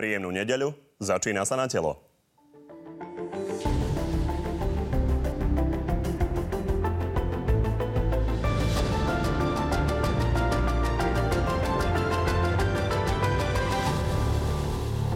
Príjemnú 0.00 0.32
nedeľu, 0.32 0.72
začína 0.96 1.44
sa 1.44 1.60
na 1.60 1.68
telo. 1.68 2.00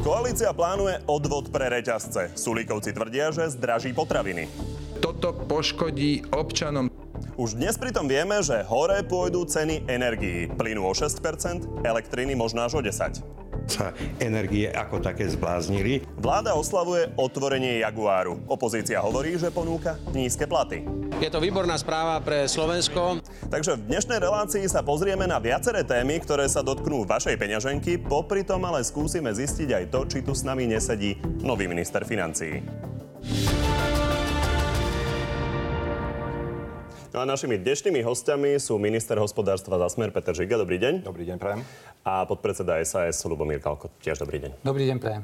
Koalícia 0.05 0.53
plánuje 0.53 1.01
odvod 1.09 1.49
pre 1.49 1.73
reťazce. 1.73 2.37
Sulíkovci 2.37 2.93
tvrdia, 2.93 3.33
že 3.33 3.57
zdraží 3.57 3.97
potraviny. 3.97 4.53
Toto 5.01 5.33
poškodí 5.33 6.29
občanom. 6.29 6.93
Už 7.41 7.57
dnes 7.57 7.81
pritom 7.81 8.05
vieme, 8.05 8.37
že 8.45 8.61
hore 8.69 9.01
pôjdu 9.01 9.49
ceny 9.49 9.89
energií. 9.89 10.53
Plynu 10.53 10.85
o 10.85 10.93
6%, 10.93 11.89
elektriny 11.89 12.37
možno 12.37 12.69
až 12.69 12.77
o 12.77 12.85
10% 12.85 13.44
sa 13.67 13.97
energie 14.21 14.69
ako 14.71 15.01
také 15.01 15.29
zbláznili. 15.29 16.05
Vláda 16.21 16.55
oslavuje 16.55 17.11
otvorenie 17.17 17.81
Jaguáru. 17.81 18.45
Opozícia 18.49 19.01
hovorí, 19.01 19.37
že 19.41 19.51
ponúka 19.51 19.99
nízke 20.13 20.45
platy. 20.47 20.85
Je 21.23 21.31
to 21.31 21.39
výborná 21.39 21.79
správa 21.79 22.19
pre 22.21 22.51
Slovensko. 22.51 23.23
Takže 23.47 23.79
v 23.79 23.87
dnešnej 23.87 24.19
relácii 24.19 24.67
sa 24.67 24.83
pozrieme 24.83 25.31
na 25.31 25.39
viaceré 25.39 25.87
témy, 25.87 26.19
ktoré 26.21 26.51
sa 26.51 26.61
dotknú 26.61 27.07
vašej 27.07 27.39
peňaženky, 27.39 28.03
popri 28.03 28.43
tom 28.43 28.67
ale 28.67 28.83
skúsime 28.83 29.31
zistiť 29.31 29.69
aj 29.71 29.85
to, 29.95 30.01
či 30.11 30.19
tu 30.27 30.35
s 30.35 30.43
nami 30.43 30.67
nesedí 30.67 31.17
nový 31.41 31.71
minister 31.71 32.03
financií. 32.03 32.61
No 37.15 37.23
a 37.23 37.31
našimi 37.31 37.63
dnešnými 37.63 38.03
hostiami 38.03 38.59
sú 38.59 38.75
minister 38.75 39.15
hospodárstva 39.23 39.79
za 39.79 39.87
smer 39.87 40.11
Peter 40.11 40.35
Žiga. 40.35 40.59
Dobrý 40.59 40.83
deň. 40.83 41.07
Dobrý 41.07 41.23
deň, 41.23 41.39
prajem. 41.39 41.63
A 42.03 42.27
podpredseda 42.27 42.83
SAS 42.83 43.23
Lubomír 43.23 43.63
Kalko. 43.63 43.87
Tiež 44.03 44.19
dobrý 44.19 44.43
deň. 44.43 44.67
Dobrý 44.67 44.91
deň, 44.91 44.99
prajem. 44.99 45.23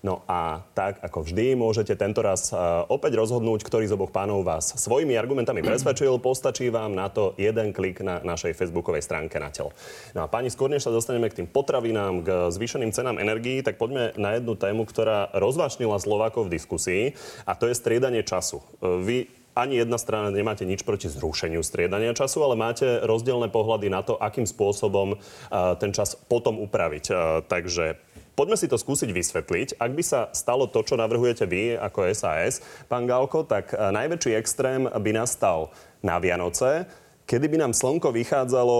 No 0.00 0.24
a 0.24 0.64
tak 0.72 1.04
ako 1.04 1.28
vždy 1.28 1.52
môžete 1.52 2.00
tento 2.00 2.24
raz 2.24 2.48
uh, 2.48 2.88
opäť 2.88 3.20
rozhodnúť, 3.20 3.60
ktorý 3.60 3.84
z 3.84 3.92
oboch 3.92 4.08
pánov 4.08 4.40
vás 4.40 4.72
svojimi 4.72 5.20
argumentami 5.20 5.60
presvedčil. 5.60 6.16
Postačí 6.16 6.72
vám 6.72 6.96
na 6.96 7.12
to 7.12 7.36
jeden 7.36 7.76
klik 7.76 8.00
na 8.00 8.24
našej 8.24 8.56
facebookovej 8.56 9.04
stránke 9.04 9.36
na 9.36 9.52
telo. 9.52 9.76
No 10.16 10.24
a 10.24 10.32
pani, 10.32 10.48
skôr 10.48 10.72
než 10.72 10.88
sa 10.88 10.94
dostaneme 10.96 11.28
k 11.28 11.44
tým 11.44 11.48
potravinám, 11.52 12.24
k 12.24 12.28
zvýšeným 12.56 12.88
cenám 12.96 13.20
energií, 13.20 13.60
tak 13.60 13.76
poďme 13.76 14.16
na 14.16 14.40
jednu 14.40 14.56
tému, 14.56 14.88
ktorá 14.88 15.28
rozvášnila 15.36 16.00
Slovákov 16.00 16.48
v 16.48 16.56
diskusii 16.56 17.02
a 17.44 17.52
to 17.52 17.68
je 17.68 17.76
striedanie 17.76 18.24
času. 18.24 18.64
Uh, 18.80 19.04
vy 19.04 19.37
ani 19.58 19.82
jedna 19.82 19.98
strana 19.98 20.30
nemáte 20.30 20.62
nič 20.62 20.86
proti 20.86 21.10
zrušeniu 21.10 21.66
striedania 21.66 22.14
času, 22.14 22.46
ale 22.46 22.54
máte 22.54 22.86
rozdielne 23.02 23.50
pohľady 23.50 23.90
na 23.90 24.06
to, 24.06 24.14
akým 24.14 24.46
spôsobom 24.46 25.18
uh, 25.18 25.74
ten 25.82 25.90
čas 25.90 26.14
potom 26.14 26.62
upraviť. 26.62 27.04
Uh, 27.10 27.42
takže 27.42 27.98
Poďme 28.38 28.54
si 28.54 28.70
to 28.70 28.78
skúsiť 28.78 29.10
vysvetliť. 29.10 29.82
Ak 29.82 29.98
by 29.98 30.02
sa 30.06 30.30
stalo 30.30 30.70
to, 30.70 30.86
čo 30.86 30.94
navrhujete 30.94 31.42
vy 31.42 31.74
ako 31.74 32.06
SAS, 32.14 32.62
pán 32.86 33.02
Galko, 33.02 33.42
tak 33.42 33.74
uh, 33.74 33.90
najväčší 33.90 34.38
extrém 34.38 34.86
by 34.86 35.10
nastal 35.10 35.74
na 36.06 36.22
Vianoce, 36.22 36.86
kedy 37.26 37.50
by 37.50 37.66
nám 37.66 37.74
slnko 37.74 38.14
vychádzalo 38.14 38.78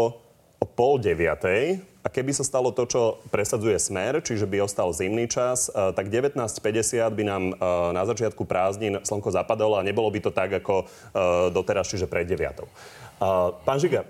o 0.62 0.66
pol 0.78 1.02
deviatej 1.02 1.82
a 2.04 2.06
keby 2.06 2.30
sa 2.30 2.46
stalo 2.46 2.70
to, 2.70 2.86
čo 2.86 3.02
presadzuje 3.34 3.74
Smer, 3.76 4.22
čiže 4.22 4.46
by 4.46 4.62
ostal 4.62 4.94
zimný 4.94 5.26
čas, 5.26 5.66
eh, 5.68 5.90
tak 5.92 6.08
19.50 6.08 7.02
by 7.10 7.22
nám 7.26 7.42
eh, 7.50 7.56
na 7.90 8.02
začiatku 8.06 8.46
prázdnin 8.46 9.02
slnko 9.02 9.34
zapadalo 9.34 9.74
a 9.76 9.86
nebolo 9.86 10.06
by 10.08 10.20
to 10.22 10.30
tak, 10.30 10.54
ako 10.62 10.86
eh, 10.86 11.50
doteraz, 11.50 11.90
čiže 11.90 12.06
pred 12.06 12.26
9. 12.26 12.64
Pán 13.66 13.78
Žiga, 13.82 14.06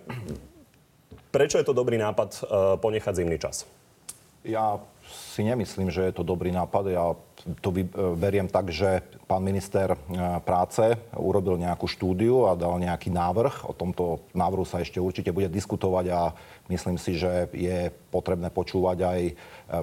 prečo 1.33 1.56
je 1.56 1.64
to 1.64 1.72
dobrý 1.72 1.97
nápad 1.97 2.44
ponechať 2.77 3.25
zimný 3.25 3.41
čas? 3.41 3.64
Ja 4.48 4.80
si 5.04 5.44
nemyslím, 5.44 5.92
že 5.92 6.08
je 6.08 6.14
to 6.16 6.24
dobrý 6.24 6.48
nápad. 6.48 6.84
Ja 6.88 7.12
to 7.60 7.68
beriem 8.16 8.48
tak, 8.48 8.72
že 8.72 9.04
pán 9.28 9.44
minister 9.44 9.92
práce 10.41 10.96
urobil 11.12 11.60
nejakú 11.60 11.84
štúdiu 11.84 12.48
a 12.48 12.56
dal 12.56 12.80
nejaký 12.80 13.12
návrh. 13.12 13.69
O 13.69 13.76
tomto 13.76 14.25
návrhu 14.32 14.64
sa 14.64 14.81
ešte 14.81 14.97
určite 15.04 15.37
bude 15.37 15.53
diskutovať 15.53 16.06
a 16.16 16.32
myslím 16.72 16.97
si, 16.97 17.20
že 17.20 17.53
je 17.53 17.92
potrebné 18.08 18.48
počúvať 18.48 18.98
aj 19.04 19.20
e, 19.20 19.32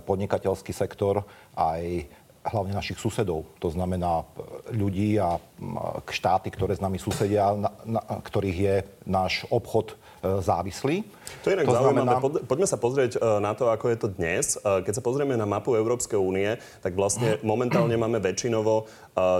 podnikateľský 0.01 0.73
sektor, 0.73 1.21
aj 1.53 2.09
hlavne 2.45 2.73
našich 2.73 2.97
susedov. 2.97 3.45
To 3.61 3.69
znamená 3.69 4.21
e, 4.21 4.25
ľudí 4.73 5.17
a 5.21 5.37
štáty, 6.09 6.49
ktoré 6.49 6.73
s 6.73 6.81
nami 6.81 6.97
susedia, 6.97 7.53
na, 7.53 7.69
na, 7.85 8.01
ktorých 8.01 8.57
je 8.57 8.75
náš 9.05 9.45
obchod 9.53 9.93
E, 9.93 9.97
závislí. 10.41 11.03
To 11.43 11.45
je 11.49 11.53
inak 11.57 11.65
to 11.65 11.73
zaujímavé. 11.73 12.17
Znamená... 12.21 12.45
Poďme 12.45 12.67
sa 12.69 12.77
pozrieť 12.77 13.11
e, 13.15 13.19
na 13.41 13.51
to, 13.57 13.69
ako 13.69 13.85
je 13.91 13.97
to 13.97 14.07
dnes. 14.13 14.45
E, 14.55 14.85
keď 14.85 14.93
sa 14.97 15.03
pozrieme 15.03 15.33
na 15.33 15.47
mapu 15.47 15.73
Európskej 15.73 16.17
únie, 16.19 16.55
tak 16.85 16.93
vlastne 16.93 17.37
momentálne 17.45 17.95
máme 17.97 18.21
väčšinovo 18.21 18.87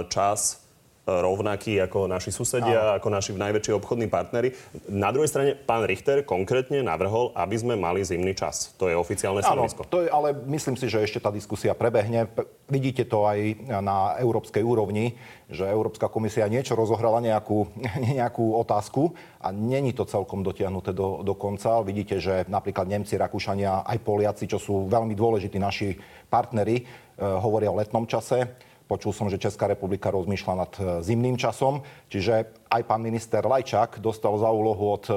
čas 0.08 0.65
rovnaký 1.06 1.78
ako 1.86 2.10
naši 2.10 2.34
susedia, 2.34 2.82
no. 2.82 2.98
ako 2.98 3.08
naši 3.14 3.30
najväčší 3.38 3.78
obchodní 3.78 4.10
partnery. 4.10 4.50
Na 4.90 5.14
druhej 5.14 5.30
strane 5.30 5.54
pán 5.54 5.86
Richter 5.86 6.26
konkrétne 6.26 6.82
navrhol, 6.82 7.30
aby 7.38 7.54
sme 7.54 7.78
mali 7.78 8.02
zimný 8.02 8.34
čas. 8.34 8.74
To 8.82 8.90
je 8.90 8.98
oficiálne 8.98 9.38
stanovisko. 9.38 9.86
to 9.86 10.02
je, 10.02 10.10
ale 10.10 10.34
myslím 10.50 10.74
si, 10.74 10.90
že 10.90 11.06
ešte 11.06 11.22
tá 11.22 11.30
diskusia 11.30 11.78
prebehne. 11.78 12.26
Vidíte 12.66 13.06
to 13.06 13.22
aj 13.22 13.38
na 13.78 14.18
európskej 14.18 14.66
úrovni, 14.66 15.14
že 15.46 15.70
Európska 15.70 16.10
komisia 16.10 16.50
niečo 16.50 16.74
rozohrala 16.74 17.22
nejakú, 17.22 17.70
nejakú 18.18 18.58
otázku 18.58 19.14
a 19.38 19.54
není 19.54 19.94
to 19.94 20.10
celkom 20.10 20.42
dotiahnuté 20.42 20.90
do, 20.90 21.22
do 21.22 21.38
konca. 21.38 21.86
Vidíte, 21.86 22.18
že 22.18 22.42
napríklad 22.50 22.90
Nemci, 22.90 23.14
Rakúšania, 23.14 23.86
aj 23.86 24.02
Poliaci, 24.02 24.50
čo 24.50 24.58
sú 24.58 24.90
veľmi 24.90 25.14
dôležití 25.14 25.62
naši 25.62 25.94
partnery, 26.26 26.82
e, 26.82 26.84
hovoria 27.22 27.70
o 27.70 27.78
letnom 27.78 28.10
čase 28.10 28.65
Počul 28.86 29.10
som, 29.10 29.26
že 29.26 29.42
Česká 29.42 29.66
republika 29.66 30.14
rozmýšľa 30.14 30.54
nad 30.54 30.72
e, 30.78 30.82
zimným 31.02 31.34
časom, 31.34 31.82
čiže 32.06 32.54
aj 32.70 32.82
pán 32.86 33.02
minister 33.02 33.42
Lajčák 33.42 33.98
dostal 33.98 34.38
za 34.38 34.46
úlohu 34.46 34.94
od, 34.94 35.04
e, 35.10 35.14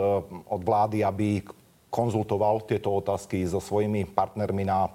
od 0.49 0.61
vlády, 0.65 1.05
aby 1.05 1.45
konzultoval 1.93 2.65
tieto 2.65 2.89
otázky 2.97 3.45
so 3.45 3.61
svojimi 3.61 4.09
partnermi 4.09 4.65
na 4.65 4.89
e, 4.89 4.91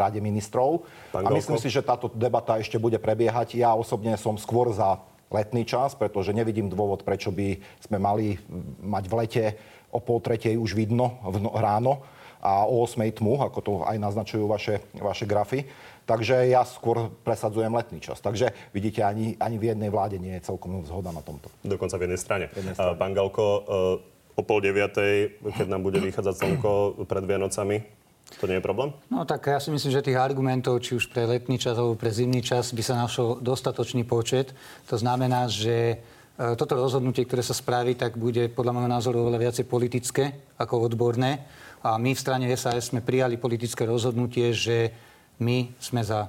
Rade 0.00 0.16
ministrov. 0.24 0.88
Pán 1.12 1.28
a 1.28 1.36
myslím 1.36 1.60
si, 1.60 1.68
že 1.68 1.84
táto 1.84 2.08
debata 2.16 2.56
ešte 2.56 2.80
bude 2.80 2.96
prebiehať. 2.96 3.60
Ja 3.60 3.76
osobne 3.76 4.16
som 4.16 4.40
skôr 4.40 4.72
za 4.72 5.04
letný 5.28 5.68
čas, 5.68 5.92
pretože 5.92 6.32
nevidím 6.32 6.72
dôvod, 6.72 7.04
prečo 7.04 7.28
by 7.28 7.60
sme 7.84 8.00
mali 8.00 8.40
mať 8.80 9.04
v 9.04 9.14
lete 9.20 9.44
o 9.92 10.00
pol 10.00 10.24
tretej 10.24 10.56
už 10.56 10.72
vidno 10.72 11.20
v 11.20 11.36
no, 11.36 11.52
ráno 11.52 12.00
a 12.40 12.64
o 12.64 12.82
8 12.84 13.00
tmu, 13.20 13.40
ako 13.44 13.58
to 13.60 13.72
aj 13.84 13.96
naznačujú 14.00 14.48
vaše, 14.48 14.80
vaše 14.96 15.28
grafy. 15.28 15.68
Takže 16.08 16.50
ja 16.50 16.66
skôr 16.66 17.06
presadzujem 17.22 17.70
letný 17.70 18.02
čas. 18.02 18.18
Takže 18.18 18.50
vidíte, 18.74 19.06
ani, 19.06 19.38
ani 19.38 19.62
v 19.62 19.70
jednej 19.70 19.94
vláde 19.94 20.18
nie 20.18 20.34
je 20.40 20.50
celkom 20.50 20.82
zhoda 20.82 21.14
na 21.14 21.22
tomto. 21.22 21.46
Dokonca 21.62 21.94
v 22.00 22.10
jednej 22.10 22.20
strane. 22.20 22.44
V 22.50 22.58
jednej 22.58 22.74
strane. 22.74 22.98
Pán 22.98 23.14
Galko, 23.14 23.46
e, 23.46 23.60
o 24.34 24.42
pol 24.42 24.58
deviatej, 24.58 25.38
keď 25.54 25.66
nám 25.70 25.86
bude 25.86 26.02
vychádzať 26.02 26.34
slnko 26.34 27.04
pred 27.06 27.24
Vianocami, 27.28 28.00
to 28.38 28.46
nie 28.46 28.62
je 28.62 28.64
problém? 28.64 28.94
No 29.10 29.26
tak 29.26 29.50
ja 29.50 29.58
si 29.58 29.74
myslím, 29.74 29.90
že 29.90 30.06
tých 30.06 30.20
argumentov, 30.20 30.78
či 30.78 30.94
už 30.94 31.10
pre 31.10 31.26
letný 31.26 31.58
čas 31.58 31.74
alebo 31.74 31.98
pre 31.98 32.14
zimný 32.14 32.38
čas, 32.46 32.70
by 32.70 32.82
sa 32.84 32.94
našol 32.94 33.42
dostatočný 33.42 34.06
počet. 34.06 34.54
To 34.86 34.94
znamená, 34.94 35.50
že 35.50 35.98
e, 36.38 36.54
toto 36.54 36.78
rozhodnutie, 36.78 37.26
ktoré 37.26 37.42
sa 37.42 37.58
spraví, 37.58 37.98
tak 37.98 38.14
bude 38.14 38.46
podľa 38.54 38.72
môjho 38.78 38.90
názoru 38.90 39.16
oveľa 39.26 39.50
viacej 39.50 39.64
politické 39.66 40.24
ako 40.62 40.86
odborné. 40.86 41.42
A 41.80 41.96
my 41.96 42.12
v 42.12 42.20
strane 42.20 42.44
SAS 42.56 42.92
sme 42.92 43.00
prijali 43.00 43.40
politické 43.40 43.88
rozhodnutie, 43.88 44.52
že 44.52 44.92
my 45.40 45.72
sme 45.80 46.04
za 46.04 46.28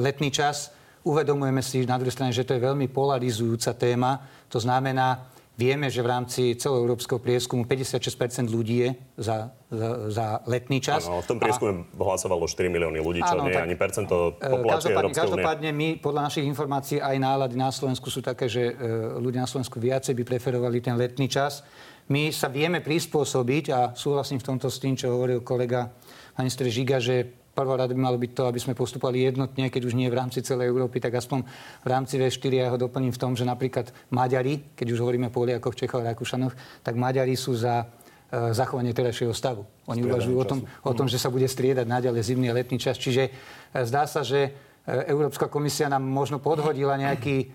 letný 0.00 0.32
čas. 0.32 0.72
Uvedomujeme 1.04 1.60
si 1.60 1.84
na 1.84 2.00
druhej 2.00 2.16
strane, 2.16 2.32
že 2.32 2.48
to 2.48 2.56
je 2.56 2.64
veľmi 2.64 2.88
polarizujúca 2.88 3.76
téma. 3.76 4.16
To 4.48 4.56
znamená, 4.56 5.28
vieme, 5.58 5.90
že 5.90 6.06
v 6.06 6.08
rámci 6.08 6.42
celoeurópskeho 6.54 7.18
prieskumu 7.18 7.66
56% 7.66 8.46
ľudí 8.46 8.86
je 8.86 8.90
za, 9.18 9.50
za, 9.66 9.90
za 10.06 10.26
letný 10.46 10.78
čas. 10.78 11.10
Áno, 11.10 11.18
v 11.18 11.28
tom 11.34 11.38
prieskume 11.42 11.82
a... 11.82 11.98
hlasovalo 11.98 12.46
4 12.46 12.70
milióny 12.70 13.02
ľudí, 13.02 13.20
čo 13.26 13.34
áno, 13.34 13.50
nie 13.50 13.58
je 13.58 13.66
ani 13.66 13.74
percento 13.74 14.38
e, 14.38 14.46
populácie 14.46 14.94
Európskej 14.94 15.18
Každopádne 15.18 15.70
my, 15.74 15.88
podľa 15.98 16.22
našich 16.30 16.46
informácií, 16.46 17.02
aj 17.02 17.16
nálady 17.18 17.58
na 17.58 17.74
Slovensku 17.74 18.06
sú 18.06 18.22
také, 18.22 18.46
že 18.46 18.70
e, 18.70 18.74
ľudia 19.18 19.42
na 19.42 19.50
Slovensku 19.50 19.82
viacej 19.82 20.14
by 20.14 20.22
preferovali 20.22 20.78
ten 20.78 20.94
letný 20.94 21.26
čas. 21.26 21.66
My 22.08 22.30
sa 22.30 22.46
vieme 22.46 22.78
prispôsobiť 22.78 23.64
a 23.74 23.80
súhlasím 23.98 24.38
v 24.38 24.46
tomto 24.54 24.70
s 24.70 24.78
tým, 24.78 24.94
čo 24.94 25.10
hovoril 25.10 25.42
kolega 25.42 25.90
minister 26.38 26.70
Žiga, 26.70 27.02
že 27.02 27.37
prvá 27.58 27.74
rada 27.74 27.90
by 27.90 27.98
malo 27.98 28.14
byť 28.22 28.30
to, 28.30 28.42
aby 28.46 28.62
sme 28.62 28.78
postupovali 28.78 29.26
jednotne, 29.26 29.66
keď 29.66 29.82
už 29.90 29.98
nie 29.98 30.06
v 30.06 30.14
rámci 30.14 30.46
celej 30.46 30.70
Európy, 30.70 31.02
tak 31.02 31.18
aspoň 31.18 31.42
v 31.82 31.88
rámci 31.90 32.14
V4 32.14 32.52
ja 32.54 32.66
ho 32.70 32.78
doplním 32.78 33.10
v 33.10 33.18
tom, 33.18 33.34
že 33.34 33.42
napríklad 33.42 33.90
Maďari, 34.14 34.78
keď 34.78 34.94
už 34.94 35.02
hovoríme 35.02 35.26
o 35.26 35.34
Poliakoch, 35.34 35.74
Čechov 35.74 36.06
a 36.06 36.14
Rakúšanoch, 36.14 36.54
tak 36.86 36.94
Maďari 36.94 37.34
sú 37.34 37.58
za 37.58 37.82
e, 37.82 38.54
zachovanie 38.54 38.94
terajšieho 38.94 39.34
stavu. 39.34 39.66
Oni 39.90 40.06
uvažujú 40.06 40.36
o 40.38 40.46
tom, 40.46 40.58
o 40.86 40.92
tom, 40.94 41.10
že 41.10 41.18
sa 41.18 41.34
bude 41.34 41.50
striedať 41.50 41.90
naďalej 41.90 42.22
zimný 42.22 42.46
a 42.46 42.54
letný 42.54 42.78
čas. 42.78 42.94
Čiže 42.94 43.26
e, 43.26 43.30
zdá 43.82 44.06
sa, 44.06 44.22
že 44.22 44.38
e, 44.46 44.50
Európska 45.10 45.50
komisia 45.50 45.90
nám 45.90 46.06
možno 46.06 46.38
podhodila 46.38 46.94
nejaký, 46.94 47.50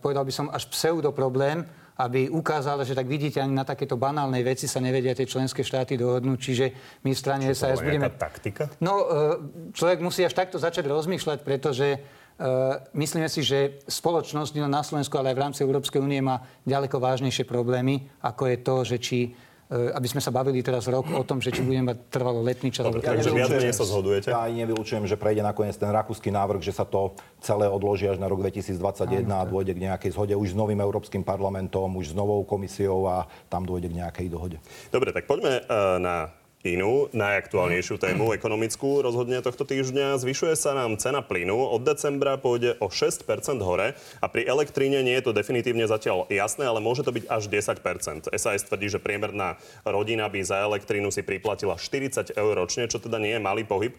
povedal 0.00 0.24
by 0.24 0.32
som, 0.32 0.48
až 0.48 0.72
pseudoproblém, 0.72 1.68
aby 2.00 2.32
ukázala, 2.32 2.88
že 2.88 2.96
tak 2.96 3.04
vidíte, 3.04 3.44
ani 3.44 3.52
na 3.52 3.68
takéto 3.68 4.00
banálnej 4.00 4.40
veci 4.40 4.64
sa 4.64 4.80
nevedia 4.80 5.12
tie 5.12 5.28
členské 5.28 5.60
štáty 5.60 6.00
dohodnúť. 6.00 6.38
Čiže 6.40 6.66
my 7.04 7.10
v 7.12 7.18
strane 7.18 7.44
SAS 7.52 7.84
budeme... 7.84 8.08
taktika? 8.08 8.72
No, 8.80 9.04
e, 9.04 9.76
človek 9.76 10.00
musí 10.00 10.24
až 10.24 10.32
takto 10.32 10.56
začať 10.56 10.88
rozmýšľať, 10.88 11.38
pretože 11.44 12.00
Uh, 12.40 12.80
myslíme 12.96 13.28
si, 13.28 13.44
že 13.44 13.84
spoločnosť 13.84 14.64
na 14.64 14.80
Slovensku, 14.80 15.12
ale 15.20 15.28
aj 15.28 15.36
v 15.36 15.44
rámci 15.44 15.60
Európskej 15.60 16.00
únie 16.00 16.24
má 16.24 16.40
ďaleko 16.64 16.96
vážnejšie 16.96 17.44
problémy, 17.44 18.08
ako 18.24 18.42
je 18.48 18.56
to, 18.64 18.76
že 18.80 18.96
či 18.96 19.18
E, 19.28 19.49
aby 19.70 20.06
sme 20.10 20.18
sa 20.18 20.34
bavili 20.34 20.66
teraz 20.66 20.90
rok 20.90 21.06
o 21.14 21.22
tom, 21.22 21.38
že 21.38 21.54
či 21.54 21.62
budeme 21.62 21.94
mať 21.94 22.10
trvalo 22.10 22.42
letný 22.42 22.74
čas. 22.74 22.82
Dobre, 22.82 23.06
takže 23.06 23.30
viac 23.30 23.54
menej 23.54 23.70
sa 23.70 23.86
zhodujete? 23.86 24.34
Ja 24.34 24.50
aj 24.50 24.52
nevylučujem, 24.66 25.06
že 25.06 25.14
prejde 25.14 25.46
nakoniec 25.46 25.78
ten 25.78 25.86
rakúsky 25.94 26.34
návrh, 26.34 26.58
že 26.58 26.74
sa 26.74 26.82
to 26.82 27.14
celé 27.38 27.70
odloží 27.70 28.10
až 28.10 28.18
na 28.18 28.26
rok 28.26 28.42
2021 28.42 29.30
a 29.30 29.46
dôjde 29.46 29.78
k 29.78 29.80
nejakej 29.86 30.10
zhode 30.18 30.34
už 30.34 30.52
s 30.52 30.56
novým 30.58 30.82
Európskym 30.82 31.22
parlamentom, 31.22 31.86
už 31.94 32.10
s 32.10 32.14
novou 32.18 32.42
komisiou 32.42 33.06
a 33.06 33.30
tam 33.46 33.62
dôjde 33.62 33.94
k 33.94 34.02
nejakej 34.02 34.26
dohode. 34.26 34.58
Dobre, 34.90 35.14
tak 35.14 35.30
poďme 35.30 35.62
uh, 35.62 36.02
na 36.02 36.34
inú, 36.60 37.08
najaktuálnejšiu 37.16 37.96
tému 37.96 38.36
ekonomickú 38.36 39.00
rozhodne 39.00 39.40
tohto 39.40 39.64
týždňa. 39.64 40.20
Zvyšuje 40.20 40.52
sa 40.60 40.76
nám 40.76 41.00
cena 41.00 41.24
plynu. 41.24 41.56
Od 41.56 41.80
decembra 41.80 42.36
pôjde 42.36 42.76
o 42.84 42.92
6% 42.92 43.24
hore 43.64 43.96
a 44.20 44.26
pri 44.28 44.44
elektríne 44.44 45.00
nie 45.00 45.16
je 45.16 45.24
to 45.24 45.32
definitívne 45.32 45.88
zatiaľ 45.88 46.28
jasné, 46.28 46.68
ale 46.68 46.84
môže 46.84 47.00
to 47.00 47.16
byť 47.16 47.24
až 47.32 47.48
10%. 47.48 48.28
SAS 48.36 48.68
tvrdí, 48.68 48.92
že 48.92 49.00
priemerná 49.00 49.56
rodina 49.88 50.28
by 50.28 50.40
za 50.44 50.60
elektrínu 50.60 51.08
si 51.08 51.24
priplatila 51.24 51.80
40 51.80 52.36
eur 52.36 52.52
ročne, 52.52 52.84
čo 52.92 53.00
teda 53.00 53.16
nie 53.16 53.36
je 53.36 53.40
malý 53.40 53.64
pohyb. 53.64 53.96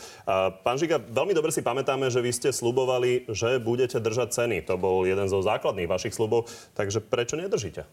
Pán 0.62 0.78
Žiga, 0.78 1.02
veľmi 1.02 1.34
dobre 1.34 1.50
si 1.50 1.66
pamätáme, 1.66 2.14
že 2.14 2.22
vy 2.22 2.30
ste 2.30 2.50
slubovali, 2.54 3.26
že 3.26 3.58
budete 3.58 3.98
držať 3.98 4.38
ceny. 4.38 4.70
To 4.70 4.78
bol 4.78 5.02
jeden 5.10 5.26
zo 5.26 5.42
základných 5.42 5.90
vašich 5.90 6.14
slubov, 6.14 6.46
takže 6.78 7.02
prečo 7.02 7.34
nedržíte? 7.34 7.90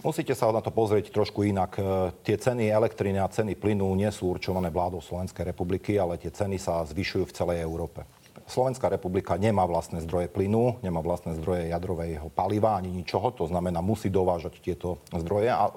Musíte 0.00 0.32
sa 0.32 0.48
na 0.48 0.64
to 0.64 0.72
pozrieť 0.72 1.12
trošku 1.12 1.44
inak. 1.44 1.76
E, 1.76 1.82
tie 2.24 2.40
ceny 2.40 2.72
elektriny 2.72 3.20
a 3.20 3.28
ceny 3.28 3.52
plynu 3.52 3.84
nie 3.92 4.08
sú 4.08 4.32
určované 4.32 4.72
vládou 4.72 5.04
Slovenskej 5.04 5.52
republiky, 5.52 6.00
ale 6.00 6.16
tie 6.16 6.32
ceny 6.32 6.56
sa 6.56 6.80
zvyšujú 6.88 7.28
v 7.28 7.36
celej 7.36 7.58
Európe. 7.60 8.08
Slovenská 8.48 8.88
republika 8.88 9.36
nemá 9.36 9.68
vlastné 9.68 10.00
zdroje 10.00 10.32
plynu, 10.32 10.80
nemá 10.80 11.04
vlastné 11.04 11.36
zdroje 11.36 11.68
jadrového 11.68 12.32
paliva 12.32 12.80
ani 12.80 12.88
ničoho, 12.88 13.28
to 13.36 13.44
znamená 13.44 13.84
musí 13.84 14.08
dovážať 14.08 14.58
tieto 14.64 15.04
zdroje 15.12 15.52
a 15.52 15.68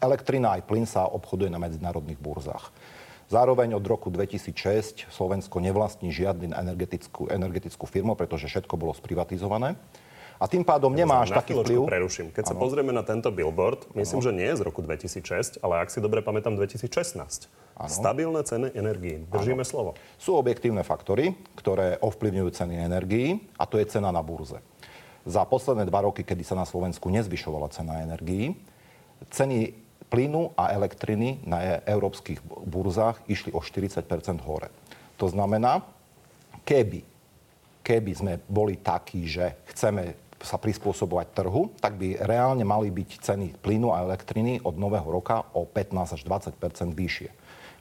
elektrina 0.00 0.56
aj 0.56 0.64
plyn 0.64 0.88
sa 0.88 1.04
obchoduje 1.04 1.52
na 1.52 1.60
medzinárodných 1.60 2.18
burzách. 2.18 2.72
Zároveň 3.28 3.76
od 3.76 3.84
roku 3.84 4.08
2006 4.08 5.12
Slovensko 5.12 5.60
nevlastní 5.60 6.08
žiadnu 6.08 6.56
energetickú, 6.56 7.28
energetickú 7.28 7.84
firmu, 7.84 8.16
pretože 8.16 8.48
všetko 8.48 8.80
bolo 8.80 8.96
sprivatizované. 8.96 9.76
A 10.38 10.46
tým 10.46 10.62
pádom 10.62 10.94
nemá 10.94 11.26
až 11.26 11.34
taký 11.34 11.58
vplyv. 11.58 11.90
preruším. 11.90 12.30
Keď 12.30 12.44
ano. 12.46 12.50
sa 12.50 12.54
pozrieme 12.54 12.94
na 12.94 13.02
tento 13.02 13.26
billboard, 13.34 13.90
myslím, 13.98 14.22
ano. 14.22 14.26
že 14.26 14.32
nie 14.32 14.46
je 14.46 14.56
z 14.58 14.62
roku 14.62 14.80
2006, 14.86 15.58
ale 15.66 15.82
ak 15.82 15.90
si 15.90 15.98
dobre 15.98 16.22
pamätám 16.22 16.54
2016. 16.54 17.50
Ano. 17.74 17.90
Stabilné 17.90 18.46
ceny 18.46 18.70
energií. 18.78 19.26
Držíme 19.26 19.66
ano. 19.66 19.70
slovo. 19.70 19.90
Sú 20.14 20.38
objektívne 20.38 20.86
faktory, 20.86 21.34
ktoré 21.58 21.98
ovplyvňujú 21.98 22.48
ceny 22.54 22.74
energií 22.78 23.50
a 23.58 23.66
to 23.66 23.82
je 23.82 23.90
cena 23.90 24.14
na 24.14 24.22
burze. 24.22 24.62
Za 25.26 25.42
posledné 25.42 25.90
dva 25.90 26.06
roky, 26.06 26.22
kedy 26.22 26.46
sa 26.46 26.54
na 26.54 26.64
Slovensku 26.64 27.10
nezvyšovala 27.10 27.74
cena 27.74 28.06
energií, 28.06 28.54
ceny 29.34 29.74
plynu 30.08 30.54
a 30.56 30.72
elektriny 30.72 31.42
na 31.44 31.82
európskych 31.84 32.40
burzách 32.64 33.20
išli 33.28 33.50
o 33.52 33.60
40% 33.60 34.06
hore. 34.46 34.70
To 35.18 35.26
znamená, 35.26 35.84
keby, 36.62 37.02
keby 37.82 38.12
sme 38.14 38.32
boli 38.46 38.78
takí, 38.78 39.26
že 39.26 39.58
chceme 39.74 40.27
sa 40.38 40.56
prispôsobovať 40.58 41.34
trhu, 41.34 41.74
tak 41.82 41.98
by 41.98 42.22
reálne 42.22 42.62
mali 42.62 42.94
byť 42.94 43.10
ceny 43.22 43.46
plynu 43.58 43.90
a 43.90 44.06
elektriny 44.06 44.62
od 44.62 44.78
nového 44.78 45.06
roka 45.06 45.42
o 45.54 45.66
15 45.66 46.14
až 46.14 46.22
20% 46.22 46.94
vyššie. 46.94 47.30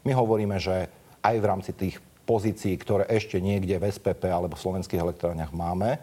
My 0.06 0.18
hovoríme, 0.18 0.58
že 0.58 0.90
aj 1.22 1.36
v 1.38 1.46
rámci 1.46 1.72
tých 1.74 2.02
pozícií, 2.28 2.76
ktoré 2.76 3.08
ešte 3.08 3.40
niekde 3.40 3.80
v 3.80 3.88
SPP 3.88 4.28
alebo 4.28 4.58
v 4.58 4.64
slovenských 4.64 5.00
elektrárniach 5.00 5.54
máme, 5.54 6.02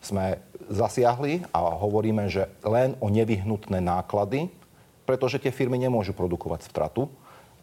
sme 0.00 0.38
zasiahli 0.70 1.44
a 1.50 1.58
hovoríme, 1.76 2.30
že 2.30 2.46
len 2.62 2.94
o 3.02 3.10
nevyhnutné 3.10 3.82
náklady, 3.82 4.48
pretože 5.04 5.42
tie 5.42 5.54
firmy 5.54 5.78
nemôžu 5.78 6.14
produkovať 6.14 6.66
stratu 6.66 7.10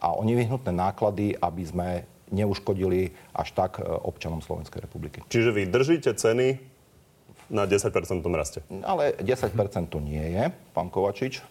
a 0.04 0.12
o 0.12 0.22
nevyhnutné 0.24 0.72
náklady, 0.72 1.36
aby 1.40 1.64
sme 1.64 1.88
neuškodili 2.34 3.14
až 3.36 3.54
tak 3.54 3.78
e, 3.78 3.86
občanom 3.86 4.42
Slovenskej 4.42 4.82
republiky. 4.84 5.22
Čiže 5.30 5.54
vy 5.54 5.70
držíte 5.70 6.12
ceny 6.18 6.73
na 7.50 7.68
10% 7.68 7.92
raste. 8.36 8.64
Ale 8.84 9.16
10% 9.20 9.92
to 9.92 10.00
nie 10.00 10.24
je, 10.24 10.44
pán 10.72 10.88
Kovačič. 10.88 11.44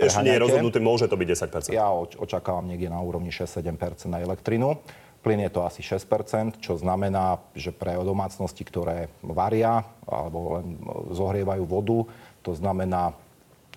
Ešte 0.00 0.22
nie 0.24 0.36
je 0.36 0.42
rozhodnuté, 0.42 0.78
môže 0.80 1.08
to 1.08 1.16
byť 1.16 1.28
10%. 1.68 1.76
Ja 1.76 1.92
očakávam 1.94 2.64
niekde 2.68 2.88
na 2.88 3.00
úrovni 3.00 3.32
6-7% 3.32 4.08
na 4.08 4.20
elektrinu. 4.24 4.80
Plyn 5.24 5.40
je 5.40 5.52
to 5.52 5.64
asi 5.64 5.80
6%, 5.80 6.60
čo 6.60 6.76
znamená, 6.76 7.40
že 7.56 7.72
pre 7.72 7.96
domácnosti, 7.96 8.60
ktoré 8.60 9.08
varia 9.24 9.88
alebo 10.04 10.60
len 10.60 10.76
zohrievajú 11.16 11.64
vodu, 11.64 12.04
to 12.44 12.52
znamená, 12.52 13.16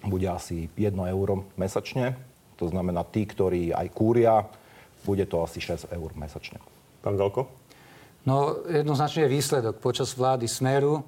bude 0.03 0.27
asi 0.27 0.67
1 0.75 0.91
euro 1.07 1.47
mesačne. 1.55 2.19
To 2.59 2.67
znamená, 2.67 3.07
tí, 3.07 3.23
ktorí 3.23 3.71
aj 3.71 3.87
kúria, 3.95 4.43
bude 5.07 5.23
to 5.23 5.39
asi 5.39 5.63
6 5.63 5.87
eur 5.95 6.11
mesačne. 6.19 6.59
Pán 6.99 7.15
Galko? 7.15 7.47
No, 8.27 8.59
jednoznačne 8.67 9.23
je 9.23 9.35
výsledok. 9.39 9.79
Počas 9.79 10.11
vlády 10.19 10.51
Smeru 10.51 10.99